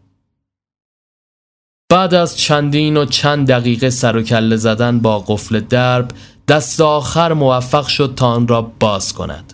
بعد 1.89 2.15
از 2.15 2.39
چندین 2.39 2.97
و 2.97 3.05
چند 3.05 3.49
دقیقه 3.49 3.91
سر 3.91 4.17
و 4.17 4.23
کله 4.23 4.57
زدن 4.57 5.01
با 5.01 5.19
قفل 5.19 5.61
درب 5.61 6.11
دست 6.49 6.81
آخر 6.81 7.33
موفق 7.33 7.87
شد 7.87 8.15
تا 8.17 8.27
آن 8.27 8.49
را 8.49 8.63
باز 8.63 9.13
کند. 9.13 9.53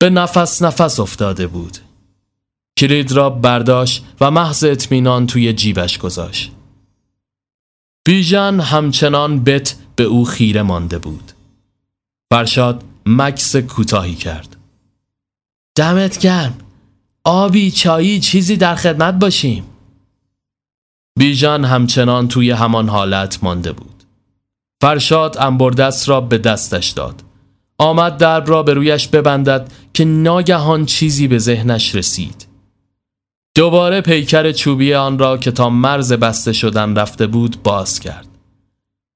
به 0.00 0.10
نفس 0.10 0.62
نفس 0.62 1.00
افتاده 1.00 1.46
بود. 1.46 1.78
کلید 2.78 3.12
را 3.12 3.30
برداشت 3.30 4.04
و 4.20 4.30
محض 4.30 4.64
اطمینان 4.64 5.26
توی 5.26 5.52
جیبش 5.52 5.98
گذاشت. 5.98 6.52
بیژن 8.04 8.60
همچنان 8.60 9.44
بت 9.44 9.74
به 9.96 10.04
او 10.04 10.24
خیره 10.24 10.62
مانده 10.62 10.98
بود. 10.98 11.32
فرشاد 12.32 12.84
مکس 13.06 13.56
کوتاهی 13.56 14.14
کرد. 14.14 14.56
دمت 15.76 16.18
گرم. 16.18 16.58
آبی 17.24 17.70
چایی 17.70 18.20
چیزی 18.20 18.56
در 18.56 18.74
خدمت 18.74 19.14
باشیم. 19.14 19.64
بیژن 21.18 21.64
همچنان 21.64 22.28
توی 22.28 22.50
همان 22.50 22.88
حالت 22.88 23.44
مانده 23.44 23.72
بود. 23.72 24.02
فرشاد 24.82 25.38
انبردست 25.38 26.08
را 26.08 26.20
به 26.20 26.38
دستش 26.38 26.88
داد. 26.88 27.22
آمد 27.78 28.16
درب 28.16 28.48
را 28.48 28.62
به 28.62 28.74
رویش 28.74 29.08
ببندد 29.08 29.72
که 29.94 30.04
ناگهان 30.04 30.86
چیزی 30.86 31.28
به 31.28 31.38
ذهنش 31.38 31.94
رسید. 31.94 32.51
دوباره 33.54 34.00
پیکر 34.00 34.52
چوبی 34.52 34.94
آن 34.94 35.18
را 35.18 35.36
که 35.36 35.50
تا 35.50 35.68
مرز 35.70 36.12
بسته 36.12 36.52
شدن 36.52 36.96
رفته 36.96 37.26
بود 37.26 37.62
باز 37.62 38.00
کرد. 38.00 38.28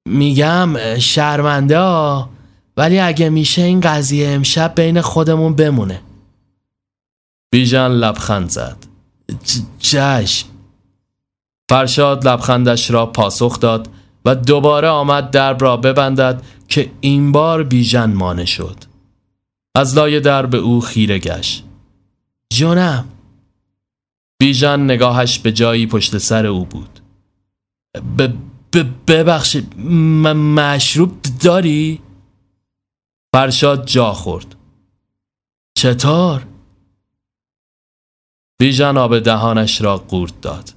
میگم 0.09 0.99
شرمنده 0.99 1.79
ها 1.79 2.31
ولی 2.77 2.99
اگه 2.99 3.29
میشه 3.29 3.62
این 3.62 3.81
قضیه 3.81 4.29
امشب 4.29 4.72
بین 4.77 5.01
خودمون 5.01 5.55
بمونه. 5.55 6.01
بیژن 7.51 7.88
لبخند 7.88 8.49
زد. 8.49 8.77
چشم. 9.79 10.49
فرشاد 11.70 12.29
لبخندش 12.29 12.90
را 12.90 13.07
پاسخ 13.07 13.61
داد 13.61 13.88
و 14.25 14.35
دوباره 14.35 14.88
آمد 14.88 15.31
درب 15.31 15.62
را 15.62 15.77
ببندد 15.77 16.42
که 16.68 16.90
این 17.01 17.33
بار 17.33 17.62
بیژن 17.62 18.12
مانه 18.12 18.44
شد. 18.44 18.77
از 19.75 19.96
لای 19.96 20.20
در 20.20 20.46
به 20.46 20.59
او 20.59 20.81
خیره 20.81 21.18
گشت. 21.18 21.64
جونم. 22.53 23.05
بیژن 24.38 24.81
نگاهش 24.81 25.38
به 25.38 25.53
جایی 25.53 25.87
پشت 25.87 26.18
سر 26.18 26.46
او 26.46 26.64
بود 26.64 27.01
ببخشید 29.07 29.81
مشروب 30.35 31.12
داری؟ 31.40 32.01
فرشاد 33.35 33.87
جا 33.87 34.12
خورد 34.12 34.57
چطور؟ 35.79 36.46
بیژن 38.59 38.96
آب 38.96 39.18
دهانش 39.18 39.83
را 39.83 39.96
قورت 39.96 40.40
داد 40.40 40.72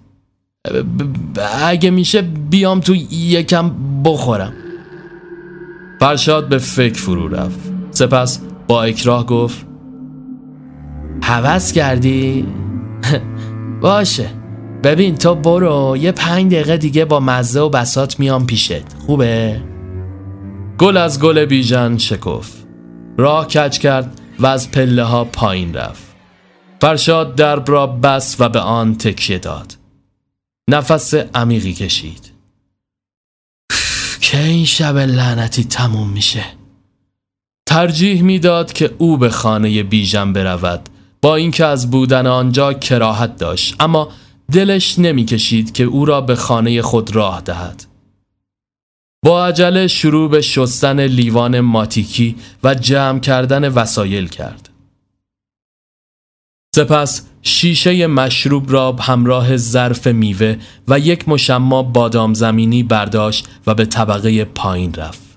اگه 1.63 1.89
میشه 1.89 2.21
بیام 2.21 2.79
تو 2.79 2.95
یکم 3.11 3.71
بخورم 4.03 4.53
فرشاد 5.99 6.49
به 6.49 6.57
فکر 6.57 7.01
فرو 7.01 7.27
رفت 7.27 7.59
سپس 7.91 8.39
با 8.67 8.83
اکراه 8.83 9.25
گفت 9.25 9.65
حوض 11.23 11.71
کردی؟ 11.71 12.45
باشه. 13.81 14.29
ببین 14.83 15.15
تو 15.15 15.35
برو 15.35 15.97
یه 15.97 16.11
پنج 16.11 16.53
دقیقه 16.53 16.77
دیگه 16.77 17.05
با 17.05 17.19
مزه 17.19 17.59
و 17.59 17.69
بسات 17.69 18.19
میام 18.19 18.45
پیشت. 18.45 18.93
خوبه؟ 19.05 19.61
گل 20.77 20.97
از 20.97 21.19
گل 21.19 21.45
بیژن 21.45 21.97
شکف 21.97 22.51
راه 23.17 23.47
کج 23.47 23.79
کرد 23.79 24.21
و 24.39 24.45
از 24.47 24.71
پله 24.71 25.03
ها 25.03 25.25
پایین 25.25 25.73
رفت. 25.73 26.03
فرشاد 26.81 27.35
درب 27.35 27.71
را 27.71 27.87
بس 27.87 28.35
و 28.39 28.49
به 28.49 28.59
آن 28.59 28.95
تکیه 28.95 29.37
داد. 29.37 29.77
نفس 30.69 31.13
عمیقی 31.13 31.73
کشید. 31.73 32.31
که 34.21 34.39
این 34.39 34.65
شب 34.65 34.97
لعنتی 34.97 35.63
تموم 35.63 36.09
میشه؟ 36.09 36.45
ترجیح 37.65 38.21
می‌داد 38.21 38.73
که 38.73 38.95
او 38.97 39.17
به 39.17 39.29
خانه 39.29 39.83
بیژن 39.83 40.33
برود 40.33 40.89
با 41.21 41.35
اینکه 41.35 41.65
از 41.65 41.91
بودن 41.91 42.27
آنجا 42.27 42.73
کراهت 42.73 43.37
داشت 43.37 43.75
اما 43.79 44.09
دلش 44.51 44.99
نمی‌کشید 44.99 45.71
که 45.71 45.83
او 45.83 46.05
را 46.05 46.21
به 46.21 46.35
خانه 46.35 46.81
خود 46.81 47.15
راه 47.15 47.41
دهد 47.41 47.85
با 49.25 49.45
عجله 49.45 49.87
شروع 49.87 50.29
به 50.29 50.41
شستن 50.41 50.99
لیوان 50.99 51.59
ماتیکی 51.59 52.35
و 52.63 52.75
جمع 52.75 53.19
کردن 53.19 53.69
وسایل 53.69 54.27
کرد 54.27 54.69
سپس 56.75 57.25
شیشه 57.41 58.07
مشروب 58.07 58.71
را 58.71 58.91
همراه 58.91 59.57
ظرف 59.57 60.07
میوه 60.07 60.57
و 60.87 60.99
یک 60.99 61.29
مشما 61.29 61.83
بادام 61.83 62.33
زمینی 62.33 62.83
برداشت 62.83 63.47
و 63.67 63.75
به 63.75 63.85
طبقه 63.85 64.45
پایین 64.45 64.93
رفت. 64.93 65.29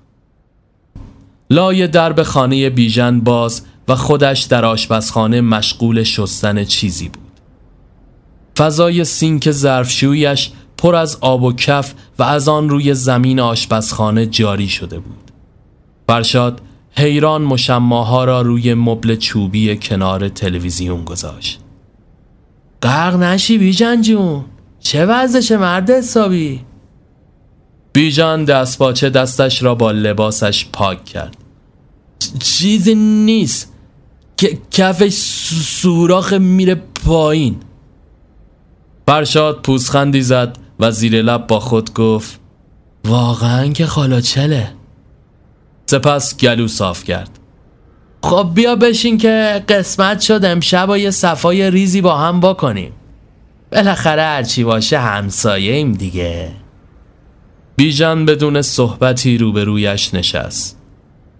لای 1.49 1.87
درب 1.87 2.23
خانه 2.23 2.69
بیژن 2.69 3.19
باز 3.19 3.61
و 3.87 3.95
خودش 3.95 4.41
در 4.41 4.65
آشپزخانه 4.65 5.41
مشغول 5.41 6.03
شستن 6.03 6.63
چیزی 6.63 7.09
بود. 7.09 7.31
فضای 8.57 9.05
سینک 9.05 9.51
ظرفشویش 9.51 10.51
پر 10.77 10.95
از 10.95 11.17
آب 11.21 11.43
و 11.43 11.53
کف 11.53 11.93
و 12.19 12.23
از 12.23 12.47
آن 12.47 12.69
روی 12.69 12.93
زمین 12.93 13.39
آشپزخانه 13.39 14.25
جاری 14.25 14.67
شده 14.67 14.99
بود. 14.99 15.31
فرشاد 16.07 16.61
حیران 16.97 17.41
مشماها 17.41 18.23
را 18.23 18.41
روی 18.41 18.73
مبل 18.73 19.15
چوبی 19.15 19.77
کنار 19.77 20.29
تلویزیون 20.29 21.05
گذاشت. 21.05 21.59
غرق 22.83 23.15
نشی 23.15 23.57
بیجان 23.57 24.01
جون 24.01 24.45
چه 24.79 25.05
وضعش 25.05 25.51
مرد 25.51 25.91
حسابی 25.91 26.61
بیژن 27.93 28.45
دست 28.45 28.77
باچه 28.77 29.09
دستش 29.09 29.63
را 29.63 29.75
با 29.75 29.91
لباسش 29.91 30.65
پاک 30.73 31.05
کرد 31.05 31.37
چیزی 32.39 32.95
نیست 32.95 33.72
کفش 34.71 35.13
سوراخ 35.63 36.33
میره 36.33 36.75
پایین. 37.05 37.55
فرشاد 39.07 39.61
پوزخندی 39.61 40.21
زد 40.21 40.57
و 40.79 40.91
زیر 40.91 41.21
لب 41.21 41.47
با 41.47 41.59
خود 41.59 41.93
گفت 41.93 42.39
واقعا 43.05 43.67
که 43.67 43.85
خالا 43.85 44.21
چله 44.21 44.73
سپس 45.85 46.37
گلو 46.37 46.67
صاف 46.67 47.03
کرد. 47.03 47.39
خب 48.23 48.51
بیا 48.55 48.75
بشین 48.75 49.17
که 49.17 49.63
قسمت 49.69 50.21
شد 50.21 50.45
امشب 50.45 50.89
و 50.89 50.97
یه 50.97 51.11
صفای 51.11 51.71
ریزی 51.71 52.01
با 52.01 52.17
هم 52.17 52.39
بکنیم. 52.39 52.91
بالاخره 53.71 54.21
هرچی 54.21 54.63
باشه 54.63 54.99
همسایه 54.99 55.73
ایم 55.73 55.93
دیگه. 55.93 56.51
بیژن 57.75 58.25
بدون 58.25 58.61
صحبتی 58.61 59.37
روبرویش 59.37 60.13
نشست. 60.13 60.79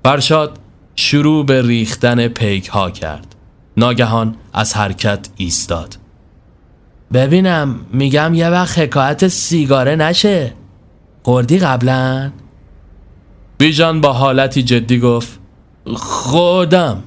فرشاد 0.04 0.60
شروع 0.96 1.46
به 1.46 1.62
ریختن 1.62 2.28
پیک 2.28 2.68
ها 2.68 2.92
کرد. 2.92 3.36
ناگهان 3.78 4.36
از 4.54 4.74
حرکت 4.74 5.30
ایستاد. 5.38 5.98
ببینم 7.14 7.80
میگم 7.94 8.34
یه 8.34 8.50
وقت 8.50 8.80
حکایت 8.80 9.28
سیگاره 9.28 9.96
نشه. 9.96 10.54
خوردی 11.24 11.60
قبلا؟ 11.60 12.32
بیژن 13.58 14.02
با 14.02 14.14
حالتی 14.14 14.64
جدی 14.64 15.00
گفت 15.00 15.40
خودم 15.96 17.04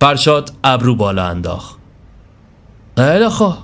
فرشاد 0.00 0.52
ابرو 0.64 0.94
بالا 0.94 1.26
انداخت. 1.26 1.76
خیلی 2.96 3.28
خوب. 3.28 3.54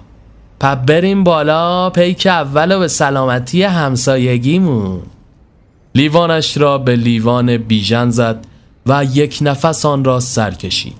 پس 0.60 0.76
بریم 0.86 1.24
بالا 1.24 1.90
پیک 1.90 2.26
اول 2.26 2.72
و 2.72 2.78
به 2.78 2.88
سلامتی 2.88 3.62
همسایگیمون. 3.62 5.02
لیوانش 5.94 6.56
را 6.56 6.78
به 6.78 6.96
لیوان 6.96 7.56
بیژن 7.56 8.10
زد. 8.10 8.46
و 8.86 9.04
یک 9.04 9.38
نفس 9.42 9.86
آن 9.86 10.04
را 10.04 10.20
سر 10.20 10.50
کشید. 10.50 10.98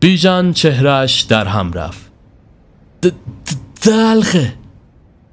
بیژن 0.00 0.52
چهرش 0.52 1.20
در 1.20 1.44
هم 1.44 1.72
رفت. 1.72 2.10
دلخه! 3.82 4.54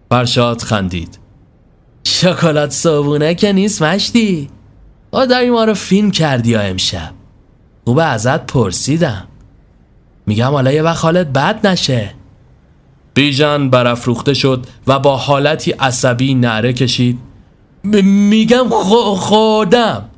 فرشاد 0.09 0.61
خندید. 0.61 1.19
شکلات 2.03 2.71
صابونه 2.71 3.35
که 3.35 3.53
نیست 3.53 3.81
مشتی. 3.81 4.49
داری 5.11 5.49
ما 5.49 5.63
رو 5.63 5.73
فیلم 5.73 6.11
کردی 6.11 6.49
یا 6.49 6.59
امشب. 6.59 7.11
خوبه 7.85 8.03
ازت 8.03 8.45
پرسیدم. 8.45 9.27
میگم 10.25 10.51
حالا 10.51 10.71
یه 10.71 10.81
وقت 10.81 11.03
حالت 11.03 11.27
بد 11.27 11.67
نشه. 11.67 12.13
بیژن 13.13 13.69
برافروخته 13.69 14.33
شد 14.33 14.65
و 14.87 14.99
با 14.99 15.17
حالتی 15.17 15.71
عصبی 15.71 16.33
نعره 16.33 16.73
کشید. 16.73 17.19
میگم 17.83 18.69
خودم 19.15 20.09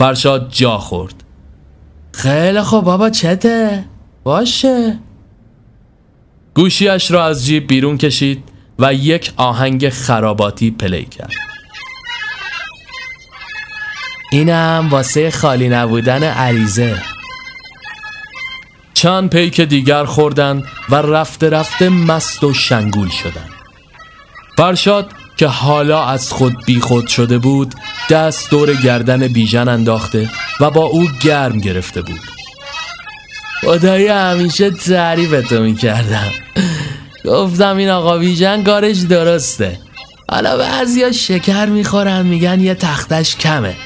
فرشاد 0.00 0.50
جا 0.50 0.78
خورد. 0.78 1.14
خیلی 2.12 2.62
خوب 2.62 2.84
بابا 2.84 3.10
چته؟ 3.10 3.84
باشه. 4.24 4.98
گوشیش 6.54 7.10
را 7.10 7.24
از 7.24 7.46
جیب 7.46 7.66
بیرون 7.66 7.98
کشید 7.98 8.44
و 8.78 8.94
یک 8.94 9.32
آهنگ 9.36 9.88
خراباتی 9.88 10.70
پلی 10.70 11.04
کرد. 11.04 11.32
اینم 14.32 14.88
واسه 14.90 15.30
خالی 15.30 15.68
نبودن 15.68 16.22
عریزه 16.22 17.02
چند 18.94 19.30
پیک 19.30 19.60
دیگر 19.60 20.04
خوردند 20.04 20.64
و 20.90 20.94
رفته 20.94 21.50
رفته 21.50 21.88
مست 21.88 22.44
و 22.44 22.54
شنگول 22.54 23.08
شدند. 23.08 23.50
فرشاد 24.56 25.12
که 25.40 25.46
حالا 25.46 26.04
از 26.04 26.32
خود 26.32 26.64
بیخود 26.66 27.06
شده 27.06 27.38
بود 27.38 27.74
دست 28.10 28.50
دور 28.50 28.74
گردن 28.74 29.28
بیژن 29.28 29.68
انداخته 29.68 30.30
و 30.60 30.70
با 30.70 30.84
او 30.84 31.08
گرم 31.20 31.58
گرفته 31.58 32.02
بود. 32.02 32.20
خدایی 33.60 34.06
همیشه 34.06 34.70
تعریفتو 34.70 35.62
می‌کردم. 35.62 36.30
گفتم 37.24 37.76
این 37.76 37.88
آقا 37.88 38.18
بیژن 38.18 38.62
کارش 38.62 38.96
درسته. 38.98 39.78
حالا 40.28 40.56
بعضیا 40.56 41.12
شکر 41.12 41.66
می‌خورن 41.66 42.26
میگن 42.26 42.60
یه 42.60 42.74
تختش 42.74 43.36
کمه. 43.36 43.76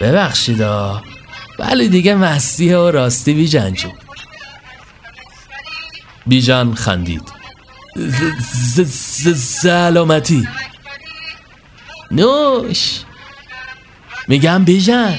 ببخشیدا 0.00 1.02
ولی 1.58 1.88
دیگه 1.88 2.14
مستیه 2.14 2.76
و 2.76 2.90
راستی 2.90 3.34
بیجن 3.34 3.70
جون. 3.70 3.92
بیژن 6.26 6.74
خندید. 6.74 7.32
سلامتی. 9.36 10.48
نوش. 12.10 13.00
میگم 14.28 14.64
بیژن. 14.64 15.18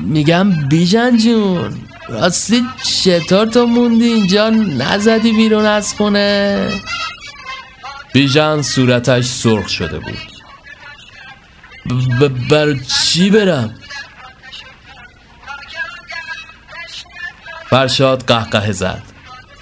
میگم 0.00 0.68
بیژن 0.68 1.16
جون. 1.16 1.80
راستی 2.08 2.64
چطور 3.04 3.46
تو 3.46 3.66
موندی 3.66 4.04
اینجا 4.04 4.50
نزدی 4.50 5.32
بیرون 5.32 5.66
از 5.66 5.94
خونه. 5.94 6.68
بیژن 8.12 8.62
صورتش 8.62 9.24
سرخ 9.24 9.68
شده 9.68 9.98
بود. 9.98 10.18
بر 12.50 12.74
چی 12.74 13.30
برم؟ 13.30 13.74
فرشاد 17.70 18.24
قهقه 18.26 18.72
زد. 18.72 19.02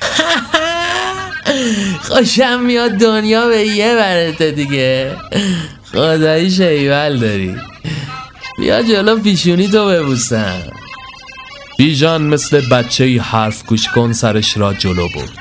خوشم 2.09 2.61
میاد 2.61 2.91
دنیا 2.91 3.47
به 3.47 3.67
یه 3.67 3.95
برته 3.95 4.51
دیگه. 4.51 5.17
خدایی 5.93 6.51
شیول 6.51 7.19
داری. 7.19 7.57
بیا 8.59 8.83
جلو 8.83 9.17
پیشونی 9.17 9.69
تو 9.69 9.89
ببوسم. 9.89 10.63
بیژن 11.79 12.23
مثل 12.23 12.69
بچه 12.69 13.21
حرف 13.23 13.67
گوش 13.67 13.89
کن 13.89 14.13
سرش 14.13 14.57
را 14.57 14.75
جلو 14.75 15.09
برد. 15.15 15.39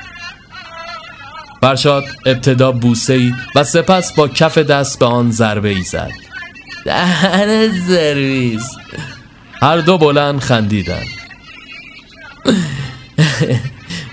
فرشاد 1.60 2.04
ابتدا 2.26 2.72
بوسه 2.72 3.12
ای 3.12 3.34
و 3.54 3.64
سپس 3.64 4.12
با 4.12 4.28
کف 4.28 4.58
دست 4.58 4.98
به 4.98 5.06
آن 5.06 5.30
ضربه 5.30 5.68
ای 5.68 5.82
زد. 5.82 6.10
دهن 6.84 7.72
سرویس. 7.88 8.76
هر 9.62 9.78
دو 9.78 9.98
بلند 9.98 10.40
خندیدن. 10.40 11.04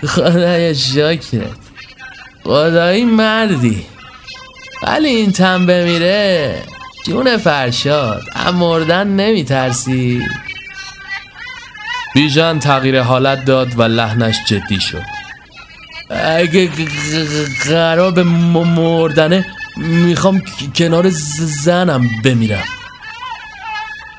خدای 0.13 0.75
شاکرت. 0.75 1.57
خدایی 2.43 3.05
مردی. 3.05 3.85
ولی 4.83 5.07
این 5.07 5.31
تن 5.31 5.65
بمیره. 5.65 6.63
جون 7.05 7.37
فرشاد 7.37 8.21
هم 8.35 8.55
مردن 8.55 9.07
نمی 9.07 9.43
ترسی 9.43 10.21
بیژن 12.15 12.59
تغییر 12.59 13.01
حالت 13.01 13.45
داد 13.45 13.79
و 13.79 13.83
لحنش 13.83 14.35
جدی 14.47 14.79
شد. 14.79 15.03
اگه 16.09 16.69
قرار 17.65 18.11
به 18.11 18.23
مردنه 18.23 19.45
می‌خوام 19.77 20.41
کنار 20.75 21.09
زنم 21.63 22.09
بمیرم. 22.23 22.63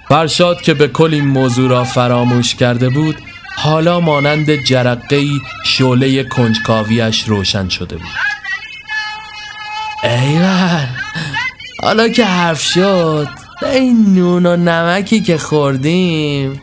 فرشاد 0.08 0.62
که 0.62 0.74
به 0.74 0.88
کل 0.88 1.14
این 1.14 1.26
موضوع 1.26 1.70
را 1.70 1.84
فراموش 1.84 2.54
کرده 2.54 2.88
بود 2.88 3.16
حالا 3.56 4.00
مانند 4.00 4.64
جرقهی 4.64 5.40
شعله 5.64 6.24
کنجکاویش 6.24 7.24
روشن 7.28 7.68
شده 7.68 7.96
بود. 7.96 8.29
ایول 10.02 10.86
حالا 11.82 12.08
که 12.08 12.24
حرف 12.24 12.62
شد 12.62 13.28
به 13.60 13.74
این 13.74 14.14
نون 14.14 14.46
و 14.46 14.56
نمکی 14.56 15.20
که 15.20 15.38
خوردیم 15.38 16.60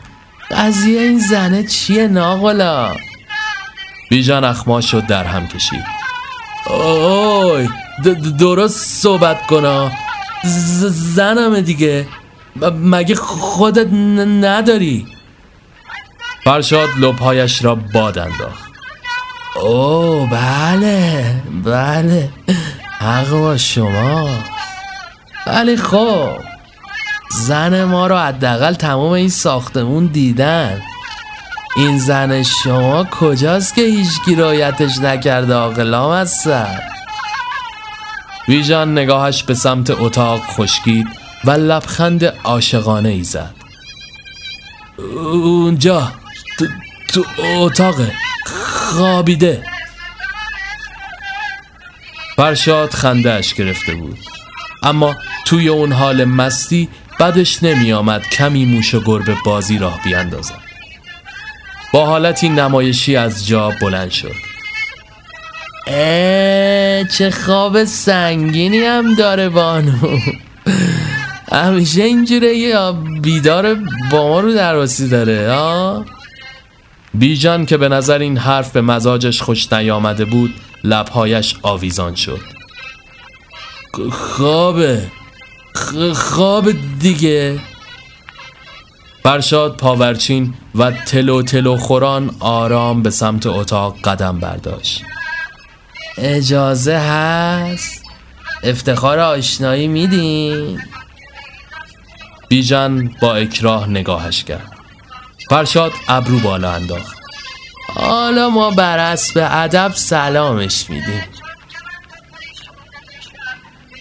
قضیه 0.50 1.00
این 1.00 1.18
زنه 1.18 1.62
چیه 1.62 2.08
ناغلا 2.08 2.94
بیژن 4.10 4.44
اخماش 4.44 4.90
شد 4.90 5.06
در 5.06 5.24
هم 5.24 5.48
کشید. 5.48 5.84
اوی 6.66 7.68
درست 8.38 9.02
صحبت 9.02 9.46
کنا 9.46 9.90
زنمه 10.90 11.60
دیگه. 11.60 12.06
مگه 12.82 13.14
خودت 13.14 13.92
نداری؟ 14.44 15.06
فرشاد 16.44 16.88
لبهایش 17.00 17.64
را 17.64 17.74
باد 17.74 18.18
انداخت. 18.18 18.68
اوه 19.56 20.30
بله 20.30 21.34
بله. 21.64 22.28
حق 22.98 23.56
شما. 23.56 24.28
ولی 25.46 25.76
خب 25.76 26.30
زن 27.30 27.84
ما 27.84 28.06
رو 28.06 28.16
حداقل 28.16 28.74
تمام 28.74 29.12
این 29.12 29.28
ساختمون 29.28 30.06
دیدن. 30.06 30.82
این 31.76 31.98
زن 31.98 32.42
شما 32.42 33.04
کجاست 33.04 33.74
که 33.74 33.82
هیچ 33.82 34.08
رایتش 34.38 34.98
نکرده 34.98 35.54
آقلام 35.54 36.12
هستن 36.12 36.78
ویژان 38.48 38.98
نگاهش 38.98 39.42
به 39.42 39.54
سمت 39.54 39.90
اتاق 39.90 40.40
خشکید 40.40 41.06
و 41.44 41.50
لبخند 41.50 42.24
عاشقانه 42.24 43.08
ای 43.08 43.24
زد. 43.24 43.54
اونجا 45.32 46.12
تو, 47.08 47.24
اتاق 47.58 47.94
خوابیده 48.66 49.62
فرشاد 52.38 52.90
خندهش 52.90 53.54
گرفته 53.54 53.94
بود. 53.94 54.18
اما 54.82 55.16
توی 55.44 55.68
اون 55.68 55.92
حال 55.92 56.24
مستی 56.24 56.88
بدش 57.20 57.62
نمی 57.62 57.92
آمد 57.92 58.22
کمی 58.30 58.64
موش 58.64 58.94
و 58.94 59.00
گربه 59.00 59.36
بازی 59.44 59.78
راه 59.78 60.00
بیاندازد. 60.04 60.58
با 61.92 62.06
حالتی 62.06 62.48
نمایشی 62.48 63.16
از 63.16 63.46
جا 63.46 63.72
بلند 63.80 64.10
شد. 64.10 64.34
چه 67.16 67.30
خواب 67.30 67.84
سنگینی 67.84 68.78
هم 68.78 69.14
داره 69.14 69.48
بانو. 69.48 70.18
همیشه 71.52 72.02
اینجوره 72.02 72.56
یا 72.56 72.92
بیدار 73.22 73.74
با 74.10 74.28
ما 74.28 74.40
رو 74.40 74.54
درواسی 74.54 75.08
داره 75.08 75.52
ها 75.52 76.04
بیجان 77.14 77.66
که 77.66 77.76
به 77.76 77.88
نظر 77.88 78.18
این 78.18 78.36
حرف 78.36 78.72
به 78.72 78.80
مزاجش 78.80 79.42
خوش 79.42 79.72
نیامده 79.72 80.24
بود 80.24 80.54
لبهایش 80.84 81.56
آویزان 81.62 82.14
شد. 82.14 82.40
خوابه 84.10 85.10
خواب 86.14 86.68
دیگه. 86.98 87.60
فرشاد 89.22 89.76
پاورچین 89.76 90.54
و 90.74 90.90
تلو 90.90 91.42
تلو 91.42 91.76
خوران 91.76 92.36
آرام 92.40 93.02
به 93.02 93.10
سمت 93.10 93.46
اتاق 93.46 94.00
قدم 94.00 94.40
برداشت. 94.40 95.02
اجازه 96.18 96.96
هست؟ 96.96 98.02
افتخار 98.62 99.18
آشنایی 99.18 99.88
میدین؟ 99.88 100.80
بیژن 102.48 103.10
با 103.22 103.34
اکراه 103.34 103.88
نگاهش 103.88 104.44
کرد. 104.44 104.72
فرشاد 105.50 105.92
ابرو 106.08 106.38
بالا 106.38 106.72
انداخت. 106.72 107.17
حالا 107.94 108.48
ما 108.48 108.70
بر 108.70 108.98
به 109.34 109.56
ادب 109.56 109.92
سلامش 109.94 110.90
میدیم. 110.90 111.22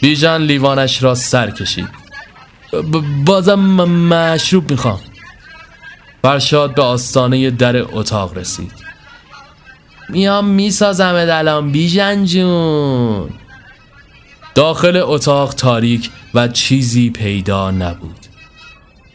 بیژن 0.02 0.42
لیوانش 0.42 1.04
را 1.04 1.16
سر 1.16 1.52
کشید. 1.52 1.90
بازم 3.26 3.60
مشروب 3.60 4.72
می‌خوام. 4.72 5.00
فرشاد 6.22 6.76
به 6.76 6.82
آستانه 6.82 7.52
در 7.52 7.98
اتاق 7.98 8.38
رسید. 8.38 8.72
میام 10.10 10.46
می‌سازم 10.46 11.14
الان 11.30 11.72
بیژن 11.72 12.26
جون. 12.26 13.30
داخل 14.56 15.02
اتاق 15.04 15.54
تاریک 15.54 16.10
و 16.34 16.48
چیزی 16.48 17.10
پیدا 17.10 17.72
نبود. 17.72 18.18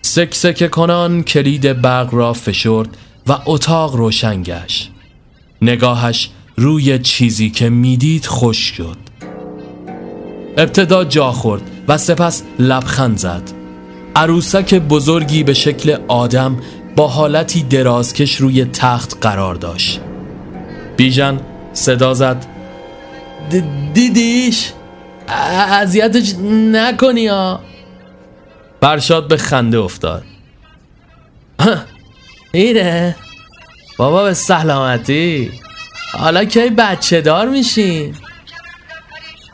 سکسک 0.02 0.70
کنان 0.70 1.22
کلید 1.22 1.80
برق 1.80 2.14
را 2.14 2.32
فشرد 2.32 2.88
و 3.26 3.38
اتاق 3.46 3.96
روشن 3.96 4.42
گشت. 4.42 4.90
نگاهش 5.62 6.30
روی 6.56 6.98
چیزی 6.98 7.50
که 7.50 7.68
می‌دید 7.68 8.26
خوش 8.26 8.58
شد. 8.58 8.96
ابتدا 10.56 11.04
جا 11.04 11.32
خورد 11.32 11.62
و 11.88 11.98
سپس 11.98 12.42
لبخند 12.58 13.16
زد. 13.16 13.42
عروسک 14.16 14.74
بزرگی 14.74 15.42
به 15.42 15.54
شکل 15.54 15.96
آدم 16.08 16.61
با 16.96 17.08
حالتی 17.08 17.62
درازکش 17.62 18.37
روی 18.37 18.64
تخت 18.64 19.18
قرار 19.20 19.54
داشت. 19.54 20.00
بیژن 20.96 21.40
صدا 21.72 22.14
زد. 22.14 22.46
دیدیش؟ 23.94 24.72
اذیتش 25.28 26.35
نکنی 26.72 27.26
ها. 27.26 27.61
برشاد 28.80 29.28
به 29.28 29.37
خنده 29.37 29.78
افتاد. 29.78 30.22
ایره. 32.52 33.16
بابا 33.96 34.24
به 34.24 34.34
سلامتی. 34.34 35.50
حالا 36.12 36.44
کی 36.44 36.70
بچه 36.70 37.20
دار 37.20 37.48
میشین؟ 37.48 38.14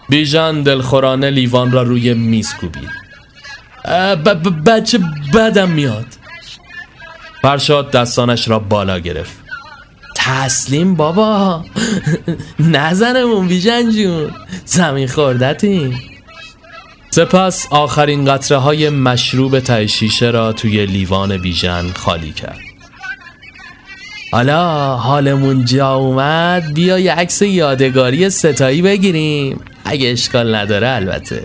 بیژن 0.08 0.62
دلخورانه 0.62 1.30
لیوان 1.30 1.72
را 1.72 1.82
روی 1.82 2.14
میز 2.14 2.54
کوبید. 2.54 2.90
بچه 4.66 4.98
بدم 5.34 5.68
میاد. 5.68 6.06
فرشاد 7.42 7.90
دستانش 7.90 8.48
را 8.48 8.58
بالا 8.58 8.98
گرفت. 8.98 9.36
تسلیم 10.16 10.94
بابا. 10.94 11.64
نزنمون 12.58 13.48
بیژن 13.48 13.90
جون. 13.90 14.30
زمین 14.64 15.08
خوردتیم 15.08 16.00
سپس 17.10 17.66
آخرین 17.70 18.24
قطره 18.24 18.58
های 18.58 18.88
مشروب 18.88 19.60
تای 19.60 19.88
را 20.20 20.52
توی 20.52 20.86
لیوان 20.86 21.36
بیژن 21.36 21.92
خالی 21.92 22.32
کرد. 22.32 22.67
حالا 24.32 24.96
حالمون 24.96 25.64
جا 25.64 25.94
اومد 25.94 26.74
بیا 26.74 26.98
یه 26.98 27.12
عکس 27.12 27.42
یادگاری 27.42 28.30
ستایی 28.30 28.82
بگیریم. 28.82 29.60
اگه 29.84 30.08
اشکال 30.08 30.54
نداره 30.54 30.88
البته. 30.88 31.42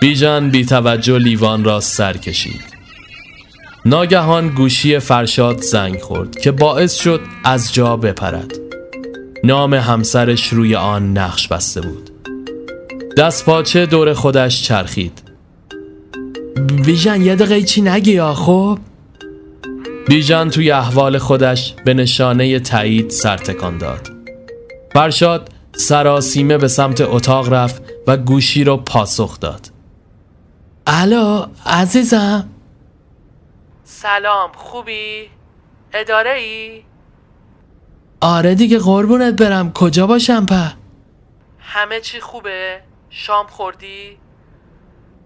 بیژن 0.00 0.50
بی 0.50 0.64
توجه 0.64 1.18
لیوان 1.18 1.64
را 1.64 1.80
سر 1.80 2.16
کشید. 2.16 2.64
ناگهان 3.86 4.48
گوشی 4.48 4.98
فرشاد 4.98 5.60
زنگ 5.62 6.00
خورد 6.00 6.38
که 6.38 6.52
باعث 6.52 6.94
شد 6.94 7.20
از 7.44 7.74
جا 7.74 7.96
بپرد. 7.96 8.52
نام 9.44 9.74
همسرش 9.74 10.48
روی 10.48 10.74
آن 10.74 11.18
نقش 11.18 11.48
بسته 11.48 11.80
بود. 11.80 12.10
دست 13.16 13.44
پاچه 13.44 13.86
دور 13.86 14.14
خودش 14.14 14.62
چرخید. 14.62 15.22
بیژن 16.84 17.22
یه 17.22 17.36
دقیقه 17.36 17.62
چی 17.62 17.82
نگی 17.82 18.12
یا 18.12 18.34
خب 18.34 18.78
بیژن 20.08 20.50
توی 20.50 20.70
احوال 20.70 21.18
خودش 21.18 21.74
به 21.84 21.94
نشانه 21.94 22.60
تایید 22.60 23.10
سرتکان 23.10 23.78
داد 23.78 24.10
فرشاد 24.94 25.48
سراسیمه 25.76 26.58
به 26.58 26.68
سمت 26.68 27.00
اتاق 27.00 27.52
رفت 27.52 27.82
و 28.06 28.16
گوشی 28.16 28.64
رو 28.64 28.76
پاسخ 28.76 29.40
داد 29.40 29.70
الو 30.86 31.46
عزیزم 31.66 32.48
سلام 33.84 34.50
خوبی؟ 34.56 35.30
اداره 35.94 36.30
ای؟ 36.30 36.82
آره 38.20 38.54
دیگه 38.54 38.78
قربونت 38.78 39.34
برم 39.34 39.72
کجا 39.72 40.06
باشم 40.06 40.46
په؟ 40.46 40.72
همه 41.58 42.00
چی 42.00 42.20
خوبه؟ 42.20 42.80
شام 43.10 43.46
خوردی؟ 43.46 44.18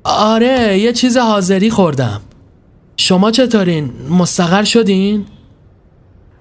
آره 0.04 0.78
یه 0.78 0.92
چیز 0.92 1.16
حاضری 1.16 1.70
خوردم 1.70 2.20
شما 3.00 3.30
چطورین؟ 3.30 4.08
مستقر 4.10 4.64
شدین؟ 4.64 5.26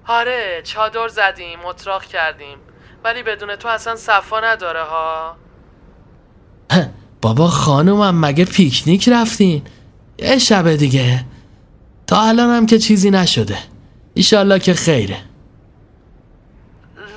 آره 0.06 0.62
چادر 0.64 1.08
زدیم 1.08 1.58
مطراق 1.60 2.04
کردیم. 2.04 2.58
ولی 3.04 3.22
بدون 3.22 3.56
تو 3.56 3.68
اصلا 3.68 3.96
صفا 3.96 4.40
نداره 4.40 4.82
ها؟ 4.82 5.36
بابا 7.22 7.46
خانومم 7.46 8.20
مگه 8.20 8.44
پیکنیک 8.44 9.08
رفتین؟ 9.08 9.62
یه 10.18 10.38
شب 10.38 10.74
دیگه. 10.74 11.24
تا 12.06 12.20
الان 12.22 12.50
هم 12.50 12.66
که 12.66 12.78
چیزی 12.78 13.10
نشده. 13.10 13.58
ایشالله 14.14 14.58
که 14.58 14.74
خیره. 14.74 15.18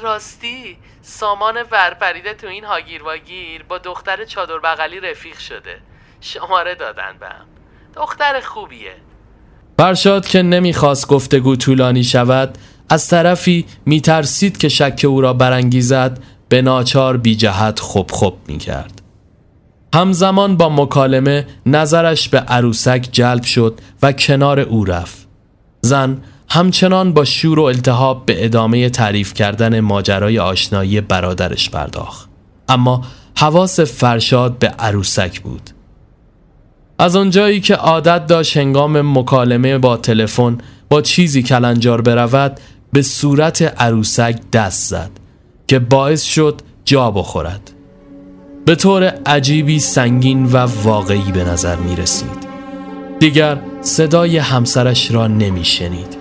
راستی 0.02 0.78
سامان 1.02 1.58
ورپریده 1.72 2.34
تو 2.34 2.48
این 2.48 2.64
هاگیر 2.64 3.04
واگیر 3.04 3.64
با 3.64 3.78
دختر 3.78 4.26
چادر 4.26 4.60
بغلی 4.60 5.00
رفیق 5.00 5.38
شده. 5.38 5.82
شماره 6.22 6.76
دادن 6.76 7.18
بهم. 7.20 7.46
دختر 7.96 8.42
خوبیه. 8.42 8.96
فرشاد 9.80 10.28
که 10.28 10.42
نمی‌خواست 10.42 11.08
گفتگو 11.08 11.56
طولانی 11.56 12.04
شود 12.04 12.58
از 12.90 13.08
طرفی 13.08 13.66
میترسید 13.86 14.58
که 14.58 14.70
شک 14.70 15.06
او 15.08 15.22
را 15.22 15.34
برانگیزد 15.34 16.20
به 16.50 16.62
ناچار 16.62 17.18
بی 17.18 17.36
جهت 17.36 17.80
خوب 17.80 18.12
خوب 18.12 18.34
می‌کرد. 18.48 19.02
همزمان 19.94 20.58
با 20.58 20.70
مکالمه 20.70 21.48
نظرش 21.66 22.30
به 22.30 22.40
عروسک 22.40 23.10
جلب 23.12 23.44
شد 23.44 23.80
و 24.02 24.12
کنار 24.12 24.60
او 24.60 24.86
رفت. 24.86 25.28
زن 25.82 26.18
همچنان 26.50 27.14
با 27.14 27.26
شور 27.26 27.60
و 27.60 27.64
التهاب 27.64 28.26
به 28.26 28.46
ادامه 28.46 28.90
تعریف 28.90 29.34
کردن 29.34 29.80
ماجرای 29.80 30.40
آشنایی 30.40 31.02
برادرش 31.02 31.70
پرداخت. 31.70 32.30
اما 32.70 33.02
حواس 33.38 33.80
فرشاد 33.80 34.60
به 34.60 34.68
عروسک 34.68 35.42
بود. 35.42 35.70
از 37.02 37.16
آنجایی 37.16 37.60
که 37.60 37.76
عادت 37.76 38.28
داشت 38.28 38.58
هنگام 38.58 39.18
مکالمه 39.18 39.78
با 39.78 39.98
تلفن 39.98 40.58
با 40.90 41.02
چیزی 41.02 41.44
کلنجار 41.44 42.02
برود 42.02 42.60
به 42.94 43.02
صورت 43.02 43.62
عروسک 43.62 44.40
دست 44.54 44.90
زد 44.90 45.10
که 45.68 45.80
باعث 45.80 46.24
شد 46.24 46.62
جا 46.86 47.12
بخورد. 47.12 47.72
به 48.66 48.76
طور 48.76 49.04
عجیبی 49.04 49.80
سنگین 49.80 50.46
و 50.46 50.58
واقعی 50.58 51.32
به 51.32 51.44
نظر 51.44 51.76
می 51.76 51.96
رسید. 51.96 52.48
دیگر 53.20 53.58
صدای 53.82 54.38
همسرش 54.38 55.12
را 55.12 55.28
نمی 55.28 55.66
شنید. 55.66 56.18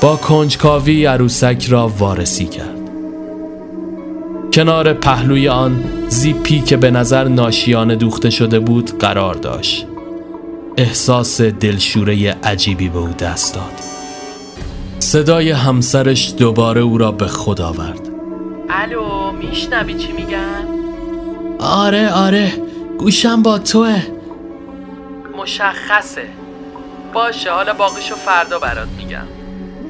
با 0.00 0.16
کنجکاوی 0.16 1.06
عروسک 1.06 1.66
را 1.68 1.88
وارسی 1.88 2.44
کرد. 2.44 2.77
کنار 4.52 4.92
پهلوی 4.92 5.48
آن 5.48 5.84
زیپی 6.08 6.60
که 6.60 6.76
به 6.76 6.90
نظر 6.90 7.24
ناشیانه 7.24 7.96
دوخته 7.96 8.30
شده 8.30 8.58
بود 8.60 8.98
قرار 8.98 9.34
داشت. 9.34 9.86
احساس 10.76 11.40
دلشوره 11.40 12.36
عجیبی 12.44 12.88
به 12.88 12.98
او 12.98 13.08
دست 13.08 13.54
داد. 13.54 13.72
صدای 14.98 15.50
همسرش 15.50 16.34
دوباره 16.38 16.80
او 16.80 16.98
را 16.98 17.12
به 17.12 17.26
خود 17.26 17.60
آورد. 17.60 18.08
الو 18.70 19.32
میشنوی 19.32 19.94
چی 19.94 20.12
میگم؟ 20.12 20.64
آره 21.58 22.12
آره 22.12 22.52
گوشم 22.98 23.42
با 23.42 23.58
توه. 23.58 24.02
مشخصه. 25.38 26.22
باشه 27.12 27.50
حالا 27.50 27.74
باقیشو 27.74 28.14
فردا 28.14 28.58
برات 28.58 28.88
میگم. 28.96 29.26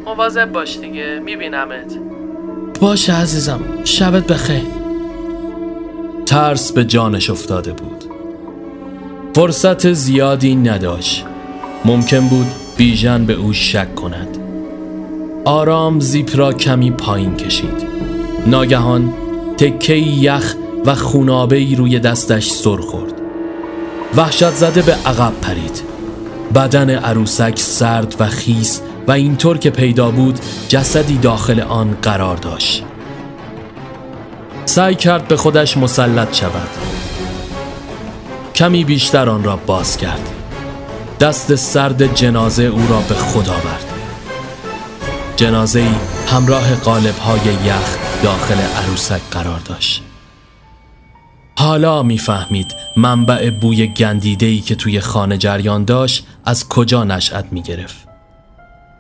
مواظب 0.05 0.53
باش 0.53 0.79
دیگه 0.79 1.21
میبینمت. 1.25 2.08
باشه 2.81 3.13
عزیزم 3.13 3.61
شبت 3.85 4.27
بخیر. 4.27 4.63
ترس 6.27 6.73
به 6.73 6.85
جانش 6.85 7.31
افتاده 7.31 7.73
بود. 7.73 8.05
فرصت 9.35 9.93
زیادی 9.93 10.57
نداشت. 10.57 11.25
ممکن 11.85 12.29
بود 12.29 12.47
بیژن 12.77 13.27
به 13.27 13.33
او 13.33 13.53
شک 13.53 13.95
کند. 13.95 14.39
آرام 15.45 16.01
زیپ 16.01 16.37
را 16.37 16.53
کمی 16.53 16.91
پایین 16.91 17.37
کشید. 17.37 17.87
ناگهان 18.47 19.13
تکه 19.59 19.95
یخ 19.95 20.55
و 20.87 20.95
خونابه 20.95 21.57
ای 21.57 21.75
روی 21.75 21.99
دستش 21.99 22.51
سر 22.51 22.77
خورد. 22.77 23.13
وحشت 24.17 24.55
زده 24.55 24.83
به 24.83 24.93
عقب 24.93 25.33
پرید. 25.43 25.83
بدن 26.55 26.91
عروسک 26.91 27.59
سرد 27.59 28.17
و 28.21 28.27
خیس 28.27 28.81
و 29.09 29.11
اینطور 29.11 29.59
که 29.59 29.71
پیدا 29.71 30.11
بود 30.11 30.41
جسدی 30.69 31.19
داخل 31.19 31.61
آن 31.61 31.97
قرار 32.03 32.37
داشت. 32.37 32.85
سعی 34.65 34.95
کرد 34.95 35.29
به 35.29 35.37
خودش 35.37 35.77
مسلط 35.77 36.37
شود. 36.37 36.69
کمی 38.55 38.85
بیشتر 38.85 39.29
آن 39.29 39.45
را 39.45 39.57
باز 39.57 39.97
کرد. 39.97 40.29
دست 41.21 41.55
سرد 41.55 42.15
جنازه 42.15 42.63
او 42.63 42.87
را 42.89 43.01
به 43.01 43.15
خود 43.15 43.49
آورد. 43.49 43.85
جنازه 45.37 45.81
ای 45.81 45.95
همراه 46.27 46.75
قالب 46.75 47.19
های 47.19 47.55
یخ 47.65 47.97
داخل 48.23 48.61
عروسک 48.61 49.21
قرار 49.31 49.61
داشت. 49.61 50.03
حالا 51.59 52.03
می‌فهمید 52.03 52.75
منبع 52.97 53.51
بوی 53.51 53.87
گندیدهی 53.87 54.61
که 54.61 54.75
توی 54.75 55.01
خانه 55.01 55.37
جریان 55.37 55.85
داشت 55.85 56.27
از 56.45 56.69
کجا 56.69 57.05
نشأت 57.05 57.45
می 57.51 57.63
گرفت. 57.63 58.08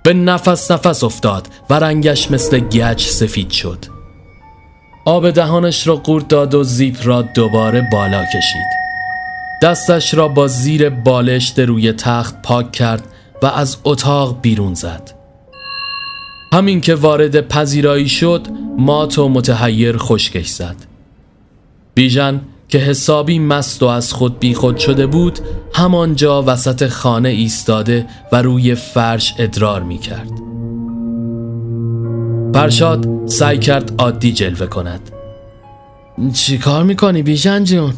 به 0.02 0.14
نفس 0.14 0.70
نفس 0.70 1.04
افتاد 1.04 1.48
و 1.70 1.74
رنگش 1.74 2.30
مثل 2.30 2.58
گچ 2.58 3.06
سفید 3.06 3.50
شد. 3.50 3.78
آب 5.04 5.30
دهانش 5.30 5.87
را 5.87 5.96
قورت 5.96 6.28
داد 6.28 6.54
و 6.54 6.64
زیپ 6.64 6.96
را 7.02 7.22
دوباره 7.22 7.88
بالا 7.92 8.24
کشید. 8.24 8.66
دستش 9.62 10.14
را 10.14 10.28
با 10.28 10.46
زیر 10.46 10.90
بالشت 10.90 11.58
روی 11.58 11.92
تخت 11.92 12.42
پاک 12.42 12.72
کرد 12.72 13.04
و 13.42 13.46
از 13.46 13.76
اتاق 13.84 14.40
بیرون 14.40 14.74
زد. 14.74 15.14
همین 16.52 16.80
که 16.80 16.94
وارد 16.94 17.48
پذیرایی 17.48 18.08
شد 18.08 18.46
مات 18.78 19.18
و 19.18 19.28
متحیر 19.28 19.96
خشکش 19.98 20.46
زد. 20.46 20.76
بیژن 21.94 22.40
که 22.68 22.78
حسابی 22.78 23.38
مست 23.38 23.83
و 23.83 23.87
از 23.87 24.12
خود 24.12 24.38
بیخود 24.38 24.78
شده 24.78 25.07
بود 25.07 25.38
همانجا 25.72 26.45
وسط 26.47 26.88
خانه 26.88 27.28
ایستاده 27.28 28.07
و 28.32 28.42
روی 28.42 28.74
فرش 28.74 29.34
ادرار 29.38 29.82
می 29.82 29.99
کرد 29.99 30.30
فرشاد 32.55 33.26
سعی 33.26 33.59
کرد 33.59 33.92
عادی 33.99 34.32
جلوه 34.32 34.66
کند. 34.66 35.11
چی 36.34 36.59
کار 36.59 36.84
می‌کنی 36.84 37.22
بیژن 37.22 37.64
جون؟ 37.64 37.95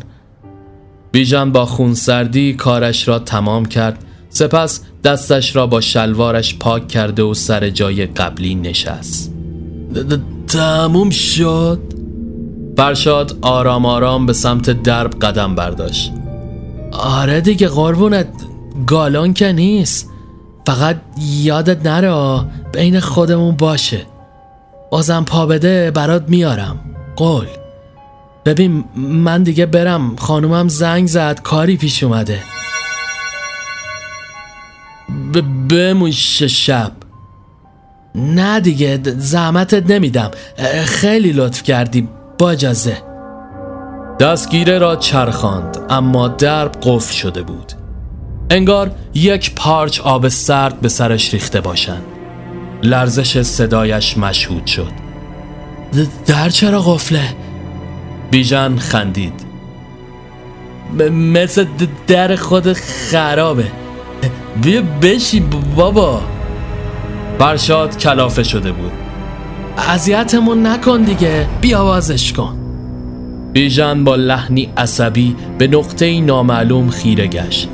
بیژن 1.12 1.52
با 1.52 1.66
خونسردی 1.66 2.52
کارش 2.54 3.08
را 3.08 3.18
تمام 3.18 3.64
کرد 3.64 4.04
سپس 4.30 4.80
دستش 5.04 5.56
را 5.56 5.66
با 5.66 5.80
شلوارش 5.80 6.58
پاک 6.58 6.88
کرده 6.88 7.22
و 7.22 7.34
سر 7.34 7.70
جای 7.70 8.06
قبلی 8.06 8.54
نشست. 8.54 9.34
تموم 10.48 11.10
شد؟ 11.10 11.99
فرشاد 12.80 13.38
آرام 13.42 13.86
آرام 13.86 14.26
به 14.26 14.32
سمت 14.32 14.70
درب 14.70 15.10
قدم 15.10 15.54
برداشت. 15.54 16.12
آره 16.92 17.40
دیگه 17.40 17.68
قربونت 17.68 18.26
گالان 18.86 19.34
که 19.34 19.52
نیست. 19.52 20.08
فقط 20.66 20.96
یادت 21.18 21.86
نره 21.86 22.44
بین 22.72 23.00
خودمون 23.00 23.56
باشه. 23.56 24.06
بازم 24.90 25.24
پا 25.24 25.46
بده 25.46 25.90
برات 25.90 26.28
میارم. 26.28 26.78
قول. 27.16 27.46
ببین 28.44 28.84
من 28.96 29.42
دیگه 29.42 29.66
برم. 29.66 30.16
خانومم 30.16 30.68
زنگ 30.68 31.06
زد 31.08 31.40
کاری 31.42 31.76
پیش 31.76 32.02
اومده. 32.02 32.42
ب- 35.34 35.68
بموش 35.68 36.42
شب. 36.42 36.92
نه 38.14 38.60
دیگه 38.60 39.00
زحمتت 39.04 39.90
نمیدم. 39.90 40.30
خیلی 40.84 41.32
لطف 41.32 41.62
کردی. 41.62 42.08
با 42.40 42.50
اجازه. 42.50 42.96
دستگیره 44.20 44.78
را 44.78 44.96
چرخاند 44.96 45.78
اما 45.90 46.28
درب 46.28 46.72
قفل 46.82 47.14
شده 47.14 47.42
بود. 47.42 47.72
انگار 48.50 48.90
یک 49.14 49.54
پارچ 49.54 50.00
آب 50.00 50.28
سرد 50.28 50.80
به 50.80 50.88
سرش 50.88 51.34
ریخته 51.34 51.60
باشند. 51.60 52.02
لرزش 52.82 53.42
صدایش 53.42 54.18
مشهود 54.18 54.66
شد. 54.66 54.90
در 56.26 56.48
چرا 56.48 56.80
قفله؟ 56.80 57.34
بیژن 58.30 58.76
خندید. 58.76 59.46
مثل 61.12 61.66
در 62.06 62.36
خود 62.36 62.72
خرابه. 62.72 63.66
بیا 64.62 64.82
بشی 65.02 65.40
بابا. 65.76 66.22
فرشاد 67.38 67.98
کلافه 67.98 68.42
شده 68.42 68.72
بود. 68.72 69.09
اذیتمون 69.88 70.66
نکن 70.66 71.02
دیگه. 71.02 71.46
بیا 71.60 71.84
بازش 71.84 72.32
کن. 72.32 72.56
بیژن 73.52 74.04
با 74.04 74.16
لحنی 74.16 74.68
عصبی 74.76 75.36
به 75.58 75.66
نقطه 75.66 76.20
نامعلوم 76.20 76.90
خیره 76.90 77.26
گشت. 77.26 77.68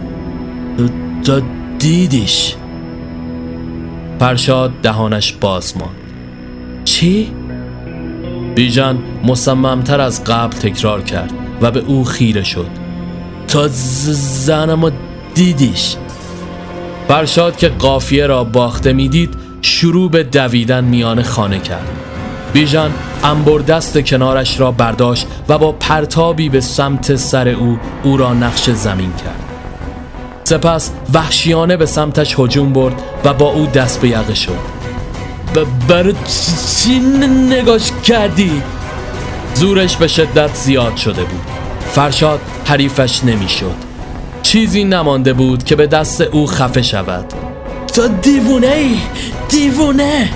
تو 1.24 1.40
دیدیش. 1.78 2.54
فرشاد 4.20 4.72
دهانش 4.82 5.32
باز 5.32 5.76
ماند. 5.76 5.96
چی؟ 6.84 7.30
بیژن 8.54 8.98
مصممتر 9.24 10.00
از 10.00 10.24
قبل 10.24 10.56
تکرار 10.56 11.02
کرد 11.02 11.32
و 11.62 11.70
به 11.70 11.80
او 11.80 12.04
خیره 12.04 12.42
شد. 12.42 12.66
تا 13.48 13.68
زنمو 13.68 14.90
دیدیش. 15.34 15.96
فرشاد 17.08 17.56
که 17.56 17.68
قافیه 17.68 18.26
را 18.26 18.44
باخته 18.44 18.92
می‌دید 18.92 19.34
شروع 19.62 20.10
به 20.10 20.22
دویدن 20.22 20.84
میان 20.84 21.22
خانه 21.22 21.58
کرد. 21.58 21.88
بیژن 22.52 22.90
انبر 23.24 23.58
دست 23.58 24.00
کنارش 24.00 24.60
را 24.60 24.72
برداشت 24.72 25.26
و 25.48 25.58
با 25.58 25.72
پرتابی 25.72 26.48
به 26.48 26.60
سمت 26.60 27.16
سر 27.16 27.48
او 27.48 27.78
او 28.02 28.16
را 28.16 28.34
نقش 28.34 28.70
زمین 28.70 29.12
کرد. 29.12 29.42
سپس 30.44 30.90
وحشیانه 31.14 31.76
به 31.76 31.86
سمتش 31.86 32.34
هجوم 32.38 32.72
برد 32.72 33.02
و 33.24 33.34
با 33.34 33.46
او 33.46 33.66
دست 33.66 34.00
به 34.00 34.08
یقه 34.08 34.34
شد. 34.34 34.76
برای 35.88 36.14
چی 36.84 36.98
نگاش 37.50 37.92
کردی؟ 38.04 38.62
زورش 39.54 39.96
به 39.96 40.08
شدت 40.08 40.54
زیاد 40.54 40.96
شده 40.96 41.24
بود. 41.24 41.40
فرشاد 41.90 42.40
حریفش 42.64 43.24
نمی‌شد. 43.24 43.74
چیزی 44.42 44.84
نمانده 44.84 45.32
بود 45.32 45.64
که 45.64 45.76
به 45.76 45.86
دست 45.86 46.20
او 46.20 46.46
خفه 46.46 46.82
شود. 46.82 47.24
تو 47.96 48.08
دیوونه 48.08 48.66
ای؟ 48.66 48.96
دیوونه. 49.48 50.28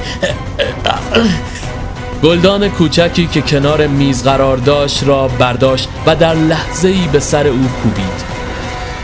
گلدان 2.23 2.69
کوچکی 2.69 3.27
که 3.27 3.41
کنار 3.41 3.87
میز 3.87 4.25
قرار 4.25 4.57
داشت 4.57 5.05
را 5.05 5.29
برداشت 5.29 5.89
و 6.07 6.17
در 6.17 6.35
لحظه 6.35 6.89
ای 6.89 7.09
به 7.13 7.21
سر 7.21 7.47
او 7.47 7.67
کوبید. 7.83 8.25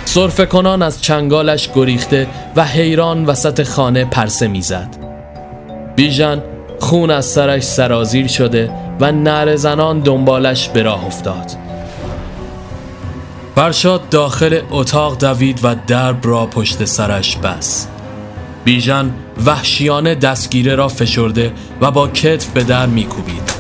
صرف 0.05 0.41
کنان 0.41 0.83
از 0.83 1.03
چنگالش 1.03 1.69
گریخته 1.75 2.27
و 2.57 2.65
حیران 2.65 3.25
وسط 3.25 3.63
خانه 3.63 4.05
پرسه 4.05 4.49
می‌زد. 4.49 4.89
بیژن 5.97 6.43
خون 6.81 7.11
از 7.11 7.27
سرش 7.27 7.63
سرازیر 7.63 8.27
شده 8.27 8.71
و 9.01 9.13
نر 9.13 9.57
زنان 9.57 10.01
دنبالش 10.01 10.69
به 10.69 10.83
راه 10.83 11.07
افتاد. 11.07 11.53
فرشاد 13.57 14.09
داخل 14.09 14.61
اتاق 14.71 15.19
دوید 15.19 15.61
و 15.63 15.75
درب 15.87 16.19
را 16.23 16.47
پشت 16.47 16.85
سرش 16.85 17.37
بس 17.37 17.89
بیژن 18.67 19.11
وحشیانه 19.47 20.15
دستگیره 20.15 20.75
را 20.75 20.89
فشرده 20.89 21.53
و 21.81 21.91
با 21.91 22.09
کتف 22.09 22.47
به 22.47 22.65
در 22.65 22.87
میکوبید. 22.87 23.53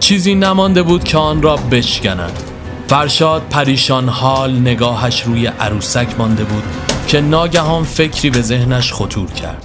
چیزی 0.00 0.34
نمانده 0.34 0.82
بود 0.82 1.04
که 1.04 1.18
آن 1.18 1.42
را 1.42 1.56
بشکند. 1.56 2.42
فرشاد 2.88 3.42
پریشان 3.50 4.08
حال 4.08 4.58
نگاهش 4.58 5.22
روی 5.22 5.46
عروسک 5.46 6.08
مانده 6.18 6.44
بود 6.44 6.62
که 7.06 7.20
ناگهان 7.20 7.84
فکری 7.84 8.30
به 8.30 8.42
ذهنش 8.42 8.92
خطور 8.92 9.30
کرد. 9.30 9.64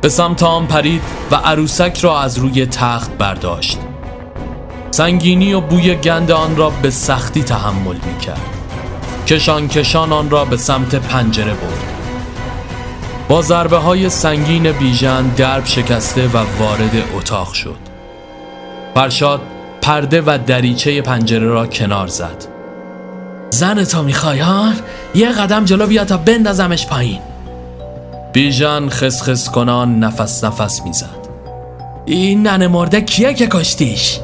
به 0.00 0.08
سمت 0.08 0.42
آن 0.42 0.66
پرید 0.66 1.02
و 1.30 1.34
عروسک 1.34 1.98
را 2.00 2.20
از 2.20 2.38
روی 2.38 2.66
تخت 2.66 3.18
برداشت. 3.18 3.78
سنگینی 4.90 5.52
و 5.52 5.60
بوی 5.60 5.94
گند 5.94 6.30
آن 6.30 6.56
را 6.56 6.70
به 6.70 6.90
سختی 6.90 7.42
تحمل 7.42 7.94
می 7.94 8.18
کرد 8.18 8.59
کشان 9.30 9.68
کشان 9.68 10.12
آن 10.12 10.30
را 10.30 10.44
به 10.44 10.56
سمت 10.56 10.94
پنجره 10.94 11.54
برد. 11.54 11.84
با 13.28 13.42
ضربه 13.42 13.76
های 13.76 14.08
سنگین 14.08 14.72
بیژن 14.72 15.28
درب 15.28 15.64
شکسته 15.64 16.26
و 16.26 16.36
وارد 16.58 16.90
اتاق 17.16 17.52
شد. 17.52 17.76
فرشاد 18.94 19.40
پرده 19.82 20.22
و 20.26 20.38
دریچه 20.46 21.02
پنجره 21.02 21.46
را 21.46 21.66
کنار 21.66 22.06
زد. 22.06 22.44
زن 23.50 23.84
تا 23.84 24.02
می‌خوای 24.02 24.42
یه 25.14 25.28
قدم 25.28 25.64
جلو 25.64 25.86
بیا 25.86 26.04
تا 26.04 26.16
بندازمش 26.16 26.86
پایین. 26.86 27.20
بیژن 28.32 28.88
خسخس 28.88 29.50
کنان 29.50 29.98
نفس 29.98 30.44
نفس 30.44 30.82
می‌زد. 30.84 31.28
این 32.06 32.46
ننه 32.46 32.68
مرده 32.68 33.00
کیه 33.00 33.34
که 33.34 33.46
کشتیش؟ 33.46 34.18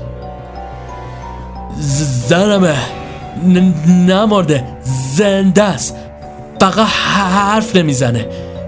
زنمه. 2.28 2.76
نمرده. 3.86 4.64
زنده 5.16 5.62
است. 5.62 5.96
فقط 6.60 6.86
حرف 6.86 7.76
نمی‌زنه. 7.76 8.26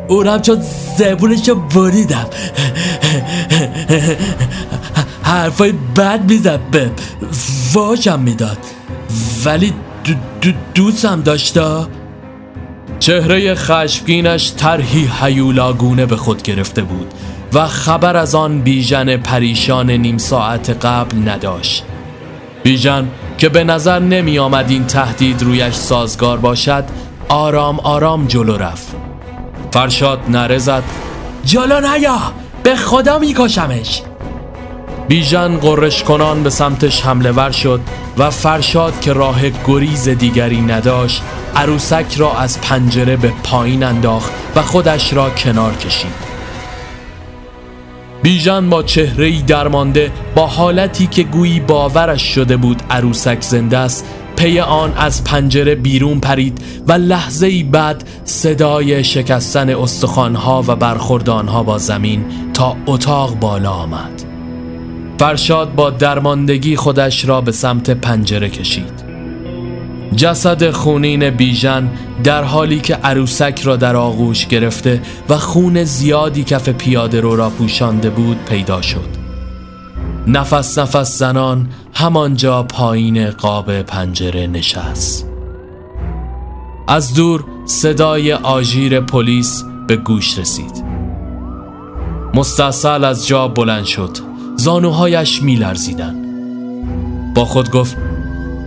اونم 0.08 0.42
چون 0.42 0.62
زبونشو 0.98 1.54
بریدم. 1.54 2.26
حرفای 5.22 5.72
بد 5.72 6.30
می‌زد 6.30 6.60
به 6.70 6.90
فاشم 7.72 8.20
می‌داد. 8.20 8.58
ولی 9.44 9.72
دو 10.42 10.52
دوستم 10.74 11.22
داشتا. 11.22 11.88
چهره 13.00 13.54
خشمگینش 13.54 14.52
طرحی 14.56 15.10
هیولاگونه 15.20 16.06
به 16.06 16.16
خود 16.16 16.42
گرفته 16.42 16.82
بود 16.82 17.14
و 17.52 17.66
خبر 17.66 18.16
از 18.16 18.34
آن 18.34 18.60
بیژن 18.60 19.16
پریشان 19.16 19.90
نیم 19.90 20.18
ساعت 20.18 20.70
قبل 20.70 21.28
نداشت. 21.28 21.84
بیژن 22.62 23.08
که 23.38 23.48
به 23.48 23.64
نظر 23.64 23.98
نمی 23.98 24.38
آمد 24.38 24.70
این 24.70 24.86
تهدید 24.86 25.42
رویش 25.42 25.74
سازگار 25.74 26.38
باشد 26.38 26.84
آرام 27.28 27.80
آرام 27.80 28.26
جلو 28.26 28.56
رفت. 28.56 28.96
فرشاد 29.72 30.18
نره 30.28 30.58
زد. 30.58 30.82
جلو 31.44 31.80
نیا 31.80 32.18
به 32.62 32.76
خدا 32.76 33.18
میکشمش. 33.18 34.02
بیژن 35.08 35.56
قرش 35.56 36.02
کنان 36.02 36.42
به 36.42 36.50
سمتش 36.50 37.02
حمله 37.02 37.32
ور 37.32 37.50
شد 37.50 37.80
و 38.18 38.30
فرشاد 38.30 39.00
که 39.00 39.12
راه 39.12 39.40
گریز 39.66 40.08
دیگری 40.08 40.60
نداشت 40.60 41.22
عروسک 41.56 42.14
را 42.16 42.38
از 42.38 42.60
پنجره 42.60 43.16
به 43.16 43.32
پایین 43.44 43.82
انداخت 43.82 44.32
و 44.56 44.62
خودش 44.62 45.12
را 45.12 45.30
کنار 45.30 45.74
کشید. 45.74 46.27
بیژن 48.22 48.70
با 48.70 48.82
چهره 48.82 49.42
درمانده 49.42 50.12
با 50.34 50.46
حالتی 50.46 51.06
که 51.06 51.22
گویی 51.22 51.60
باورش 51.60 52.22
شده 52.22 52.56
بود 52.56 52.82
عروسک 52.90 53.40
زنده 53.40 53.78
است 53.78 54.04
پی 54.36 54.60
آن 54.60 54.92
از 54.96 55.24
پنجره 55.24 55.74
بیرون 55.74 56.20
پرید 56.20 56.60
و 56.86 56.92
لحظه 56.92 57.46
ای 57.46 57.62
بعد 57.62 58.08
صدای 58.24 59.04
شکستن 59.04 59.70
استخوانها 59.70 60.64
و 60.66 60.76
برخوردانها 60.76 61.62
با 61.62 61.78
زمین 61.78 62.24
تا 62.54 62.76
اتاق 62.86 63.38
بالا 63.38 63.70
آمد. 63.70 64.22
فرشاد 65.18 65.74
با 65.74 65.90
درماندگی 65.90 66.76
خودش 66.76 67.24
را 67.24 67.40
به 67.40 67.52
سمت 67.52 67.90
پنجره 67.90 68.48
کشید. 68.48 69.07
جسد 70.16 70.70
خونین 70.70 71.30
بیژن 71.30 71.90
در 72.24 72.44
حالی 72.44 72.80
که 72.80 72.94
عروسک 72.94 73.60
را 73.64 73.76
در 73.76 73.96
آغوش 73.96 74.46
گرفته 74.46 75.02
و 75.28 75.36
خون 75.36 75.84
زیادی 75.84 76.44
کف 76.44 76.68
پیاده 76.68 77.20
رو 77.20 77.36
را 77.36 77.50
پوشانده 77.50 78.10
بود 78.10 78.36
پیدا 78.48 78.82
شد. 78.82 79.18
نفس 80.26 80.78
نفس 80.78 81.18
زنان 81.18 81.68
همانجا 81.94 82.62
پایین 82.62 83.30
قاب 83.30 83.82
پنجره 83.82 84.46
نشست. 84.46 85.26
از 86.88 87.14
دور 87.14 87.44
صدای 87.66 88.32
آژیر 88.32 89.00
پلیس 89.00 89.64
به 89.86 89.96
گوش 89.96 90.38
رسید. 90.38 90.84
مستصل 92.34 93.04
از 93.04 93.26
جا 93.26 93.48
بلند 93.48 93.84
شد. 93.84 94.18
زانوهایش 94.56 95.42
میلرزیدن. 95.42 96.14
با 97.34 97.44
خود 97.44 97.70
گفت 97.70 97.96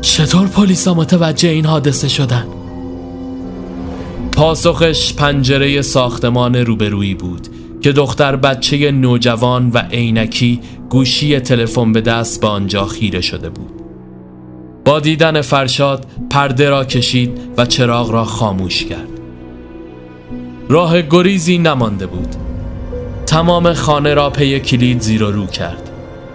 چطور 0.01 0.47
پلیس 0.47 0.87
متوجه 0.87 1.49
این 1.49 1.65
حادثه 1.65 2.07
شدن؟ 2.07 2.47
پاسخش 4.31 5.13
پنجره 5.13 5.81
ساختمان 5.81 6.55
روبرویی 6.55 7.13
بود 7.13 7.47
که 7.81 7.91
دختر 7.91 8.35
بچه 8.35 8.91
نوجوان 8.91 9.69
و 9.69 9.77
عینکی 9.77 10.59
گوشی 10.89 11.39
تلفن 11.39 11.93
به 11.93 12.01
دست 12.01 12.41
به 12.41 12.47
آنجا 12.47 12.85
خیره 12.85 13.21
شده 13.21 13.49
بود. 13.49 13.71
با 14.85 14.99
دیدن 14.99 15.41
فرشاد 15.41 16.05
پرده 16.29 16.69
را 16.69 16.85
کشید 16.85 17.39
و 17.57 17.65
چراغ 17.65 18.11
را 18.11 18.25
خاموش 18.25 18.85
کرد. 18.85 19.07
راه 20.69 21.01
گریزی 21.01 21.57
نمانده 21.57 22.07
بود. 22.07 22.35
تمام 23.25 23.73
خانه 23.73 24.13
را 24.13 24.29
پی 24.29 24.59
کلید 24.59 25.01
زیر 25.01 25.23
و 25.23 25.31
رو 25.31 25.45
کرد. 25.45 25.90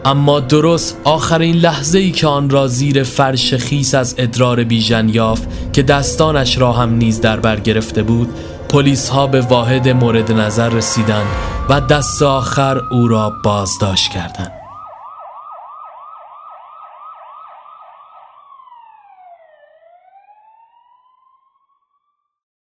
اما 0.06 0.40
درست 0.40 1.00
آخرین 1.04 1.56
لحظه 1.56 1.98
ای 1.98 2.10
که 2.10 2.26
آن 2.26 2.50
را 2.50 2.66
زیر 2.66 3.02
فرش 3.02 3.54
خیس 3.54 3.94
از 3.94 4.14
ادرار 4.18 4.64
بیژن 4.64 5.08
یافت 5.08 5.72
که 5.72 5.82
دستانش 5.82 6.58
را 6.58 6.72
هم 6.72 6.94
نیز 6.94 7.20
در 7.20 7.40
بر 7.40 7.60
گرفته 7.60 8.02
بود 8.02 8.28
پلیس 8.68 9.08
ها 9.08 9.26
به 9.26 9.40
واحد 9.40 9.88
مورد 9.88 10.32
نظر 10.32 10.68
رسیدند 10.68 11.26
و 11.68 11.80
دست 11.80 12.22
آخر 12.22 12.80
او 12.92 13.08
را 13.08 13.32
بازداشت 13.44 14.10
کردند. 14.10 14.52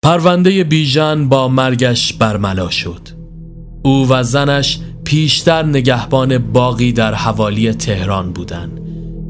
پرونده 0.02 0.64
بیژن 0.64 1.28
با 1.28 1.48
مرگش 1.48 2.12
برملا 2.12 2.70
شد. 2.70 3.08
او 3.82 4.08
و 4.08 4.22
زنش 4.22 4.78
پیشتر 5.08 5.62
نگهبان 5.62 6.38
باقی 6.38 6.92
در 6.92 7.14
حوالی 7.14 7.72
تهران 7.72 8.32
بودند 8.32 8.80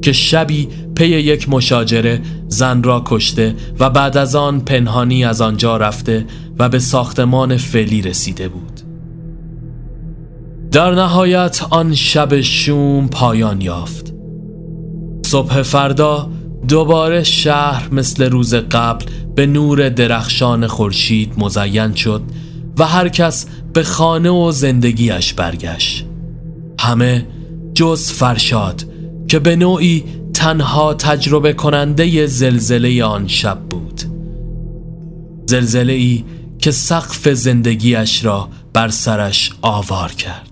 که 0.03 0.13
شبی 0.13 0.69
پی 0.95 1.07
یک 1.07 1.49
مشاجره 1.49 2.21
زن 2.49 2.83
را 2.83 3.03
کشته 3.07 3.55
و 3.81 3.91
بعد 3.91 4.17
از 4.17 4.35
آن 4.35 4.61
پنهانی 4.61 5.25
از 5.25 5.41
آنجا 5.41 5.77
رفته 5.77 6.27
و 6.59 6.69
به 6.69 6.79
ساختمان 6.79 7.57
فعلی 7.57 8.03
رسیده 8.03 8.49
بود. 8.49 8.81
در 10.73 10.95
نهایت 10.95 11.63
آن 11.71 11.95
شب 11.95 12.41
شوم 12.41 13.09
پایان 13.09 13.61
یافت. 13.61 14.15
صبح 15.27 15.63
فردا 15.63 16.31
دوباره 16.69 17.23
شهر 17.23 17.89
مثل 17.95 18.31
روز 18.31 18.55
قبل 18.55 19.05
به 19.35 19.47
نور 19.47 19.89
درخشان 19.89 20.67
خورشید 20.67 21.33
مزین 21.37 21.95
شد 21.95 22.23
و 22.79 22.85
هر 22.85 23.09
کس 23.09 23.47
به 23.79 23.85
خانه 23.85 24.31
و 24.31 24.53
زندگیش 24.53 25.35
برگشت. 25.35 26.05
همه 26.81 27.27
جز 27.75 28.11
فرشاد 28.11 28.85
که 29.29 29.39
به 29.39 29.57
نوعی 29.57 30.05
تنها 30.35 30.95
تجربه 30.95 31.53
کننده 31.53 32.27
زلزله 32.27 33.05
آن 33.05 33.29
شب 33.29 33.59
بود. 33.71 34.03
زلزله 35.47 35.93
ای 35.93 36.25
که 36.59 36.71
سقف 36.71 37.29
زندگیش 37.29 38.25
را 38.25 38.49
بر 38.73 38.89
سرش 38.89 39.53
آوار 39.63 40.13
کرد. 40.13 40.48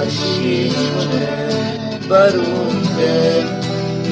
و 0.00 0.02
خشیشونه 0.02 1.28
برون 2.08 2.76
دل 2.98 3.46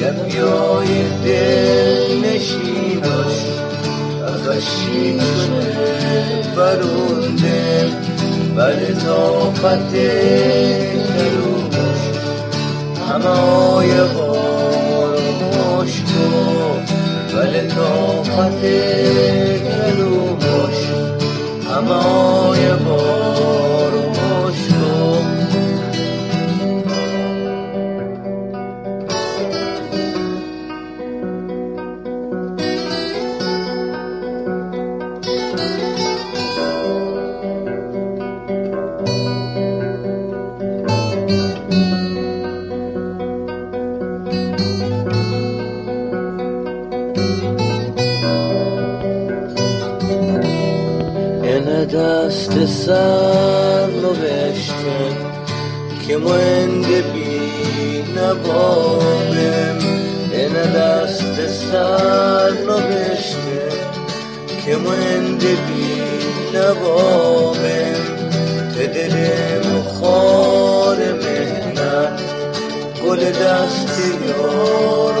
گپیای 0.01 0.89
دل 1.25 2.25
نشیناش 2.25 3.37
و 4.21 4.23
خشیشونه 4.31 5.69
برون 6.55 7.35
دل 7.35 7.89
بله 8.55 8.93
طاقت 9.05 9.91
دلوش 9.91 12.01
همه 13.09 13.27
آی 13.27 13.91
غار 14.01 15.15
و 15.15 15.17
مشکو 15.81 16.29
بله 17.35 17.67
طاقت 17.67 18.61
دلوش 18.61 20.79
همای 21.69 22.28
من 56.23 56.81
بی 57.13 58.03
نبابم 58.17 59.79
این 60.31 60.53
دست 60.53 61.47
سر 61.47 62.51
نوشته 62.51 63.69
که 64.65 64.75
من 64.75 65.37
بی 65.37 66.01
نبابم 66.57 67.99
به 68.77 68.87
دل 68.87 69.15
مخار 69.69 70.97
مهنت 70.97 72.21
گل 73.05 73.31
دست 73.31 74.01
یار 74.27 75.18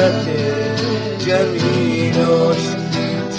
صورت 0.00 0.28
جمیلاش 1.18 2.56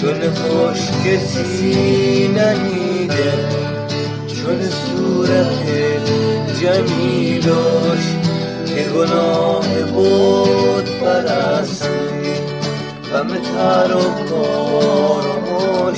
چون 0.00 0.20
خوش 0.34 0.78
کسی 1.06 2.28
نمیده 2.28 3.32
چون 4.26 4.60
صورت 4.62 5.66
جمیلاش 6.60 8.04
که 8.66 8.82
گناه 8.82 9.66
بود 9.94 10.84
پرستی. 11.00 11.88
غم 13.12 13.28
تر 13.28 13.96
و 13.96 14.24
کار 14.28 15.24
و 15.26 15.92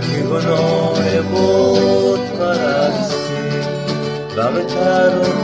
که 0.00 0.22
گناه 0.22 1.20
بود 1.20 2.20
پرستی. 2.38 3.50
غم 4.36 4.62
تر 4.62 5.18
و 5.18 5.39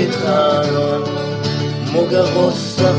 شوک 0.00 0.10
تران 0.10 1.02
موگه 1.92 2.22
غصه 2.22 2.92